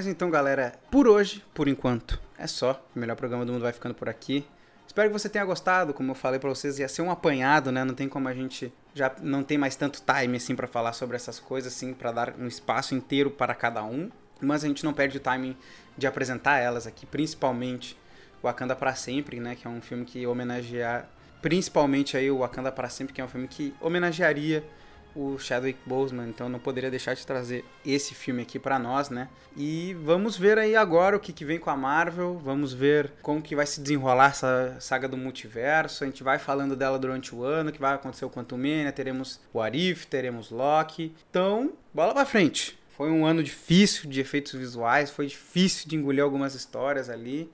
Mas 0.00 0.06
então, 0.06 0.30
galera, 0.30 0.72
por 0.90 1.06
hoje, 1.06 1.44
por 1.52 1.68
enquanto, 1.68 2.18
é 2.38 2.46
só. 2.46 2.82
O 2.96 2.98
melhor 2.98 3.16
programa 3.16 3.44
do 3.44 3.52
mundo 3.52 3.60
vai 3.60 3.72
ficando 3.74 3.94
por 3.94 4.08
aqui. 4.08 4.46
Espero 4.86 5.10
que 5.10 5.12
você 5.12 5.28
tenha 5.28 5.44
gostado, 5.44 5.92
como 5.92 6.12
eu 6.12 6.14
falei 6.14 6.40
para 6.40 6.48
vocês, 6.48 6.78
ia 6.78 6.88
ser 6.88 7.02
um 7.02 7.10
apanhado, 7.10 7.70
né? 7.70 7.84
Não 7.84 7.92
tem 7.92 8.08
como 8.08 8.26
a 8.26 8.32
gente 8.32 8.72
já 8.94 9.14
não 9.20 9.42
tem 9.42 9.58
mais 9.58 9.76
tanto 9.76 10.00
time 10.00 10.38
assim 10.38 10.56
para 10.56 10.66
falar 10.66 10.94
sobre 10.94 11.16
essas 11.16 11.38
coisas 11.38 11.74
assim, 11.74 11.92
para 11.92 12.12
dar 12.12 12.34
um 12.38 12.46
espaço 12.46 12.94
inteiro 12.94 13.30
para 13.30 13.54
cada 13.54 13.84
um, 13.84 14.10
mas 14.40 14.64
a 14.64 14.68
gente 14.68 14.86
não 14.86 14.94
perde 14.94 15.18
o 15.18 15.20
timing 15.20 15.54
de 15.98 16.06
apresentar 16.06 16.60
elas 16.60 16.86
aqui, 16.86 17.04
principalmente 17.04 17.94
Wakanda 18.42 18.74
para 18.74 18.94
sempre, 18.94 19.38
né, 19.38 19.54
que 19.54 19.66
é 19.66 19.70
um 19.70 19.82
filme 19.82 20.06
que 20.06 20.26
homenageia 20.26 21.04
principalmente 21.42 22.16
aí 22.16 22.30
o 22.30 22.38
Wakanda 22.38 22.72
para 22.72 22.88
sempre, 22.88 23.12
que 23.12 23.20
é 23.20 23.24
um 23.24 23.28
filme 23.28 23.46
que 23.46 23.74
homenagearia 23.82 24.64
o 25.14 25.38
Chadwick 25.38 25.78
Boseman, 25.86 26.28
então 26.28 26.48
não 26.48 26.58
poderia 26.58 26.90
deixar 26.90 27.14
de 27.14 27.26
trazer 27.26 27.64
esse 27.84 28.14
filme 28.14 28.42
aqui 28.42 28.58
para 28.58 28.78
nós, 28.78 29.10
né? 29.10 29.28
E 29.56 29.94
vamos 30.02 30.36
ver 30.36 30.58
aí 30.58 30.76
agora 30.76 31.16
o 31.16 31.20
que, 31.20 31.32
que 31.32 31.44
vem 31.44 31.58
com 31.58 31.70
a 31.70 31.76
Marvel, 31.76 32.40
vamos 32.42 32.72
ver 32.72 33.12
como 33.22 33.42
que 33.42 33.56
vai 33.56 33.66
se 33.66 33.80
desenrolar 33.80 34.30
essa 34.30 34.76
saga 34.80 35.08
do 35.08 35.16
multiverso, 35.16 36.04
a 36.04 36.06
gente 36.06 36.22
vai 36.22 36.38
falando 36.38 36.76
dela 36.76 36.98
durante 36.98 37.34
o 37.34 37.42
ano, 37.44 37.72
que 37.72 37.80
vai 37.80 37.94
acontecer 37.94 38.24
o 38.24 38.30
Quantum 38.30 38.56
Mania, 38.56 38.92
teremos 38.92 39.40
o 39.52 39.60
Arif, 39.60 40.06
teremos 40.06 40.50
Loki, 40.50 41.14
então 41.30 41.72
bola 41.92 42.14
pra 42.14 42.24
frente. 42.24 42.78
Foi 43.00 43.10
um 43.10 43.24
ano 43.24 43.42
difícil 43.42 44.10
de 44.10 44.20
efeitos 44.20 44.52
visuais, 44.52 45.10
foi 45.10 45.26
difícil 45.26 45.88
de 45.88 45.96
engolir 45.96 46.22
algumas 46.22 46.54
histórias 46.54 47.08
ali. 47.08 47.50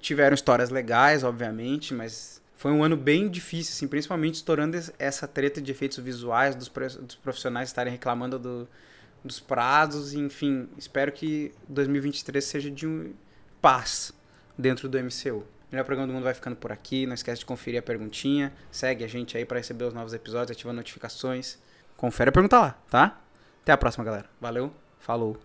Tiveram 0.00 0.34
histórias 0.34 0.70
legais, 0.70 1.22
obviamente, 1.22 1.92
mas 1.92 2.40
foi 2.66 2.72
um 2.72 2.82
ano 2.82 2.96
bem 2.96 3.28
difícil, 3.28 3.72
assim, 3.72 3.86
principalmente 3.86 4.34
estourando 4.34 4.76
essa 4.98 5.28
treta 5.28 5.62
de 5.62 5.70
efeitos 5.70 5.98
visuais, 5.98 6.56
dos, 6.56 6.68
dos 6.68 7.14
profissionais 7.14 7.68
estarem 7.68 7.92
reclamando 7.92 8.40
do, 8.40 8.68
dos 9.22 9.38
prazos, 9.38 10.14
enfim. 10.14 10.68
Espero 10.76 11.12
que 11.12 11.52
2023 11.68 12.44
seja 12.44 12.68
de 12.68 12.84
um 12.84 13.14
paz 13.62 14.12
dentro 14.58 14.88
do 14.88 14.98
MCU. 14.98 15.44
O 15.44 15.46
melhor 15.70 15.84
programa 15.84 16.08
do 16.08 16.12
mundo 16.12 16.24
vai 16.24 16.34
ficando 16.34 16.56
por 16.56 16.72
aqui. 16.72 17.06
Não 17.06 17.14
esquece 17.14 17.38
de 17.38 17.46
conferir 17.46 17.78
a 17.78 17.82
perguntinha. 17.82 18.52
Segue 18.68 19.04
a 19.04 19.08
gente 19.08 19.38
aí 19.38 19.44
para 19.44 19.58
receber 19.58 19.84
os 19.84 19.94
novos 19.94 20.12
episódios, 20.12 20.50
ativa 20.50 20.72
notificações. 20.72 21.58
Confere 21.96 22.30
a 22.30 22.32
pergunta 22.32 22.58
lá, 22.58 22.70
tá? 22.90 23.20
Até 23.62 23.70
a 23.70 23.76
próxima, 23.76 24.04
galera. 24.04 24.28
Valeu, 24.40 24.72
falou. 24.98 25.38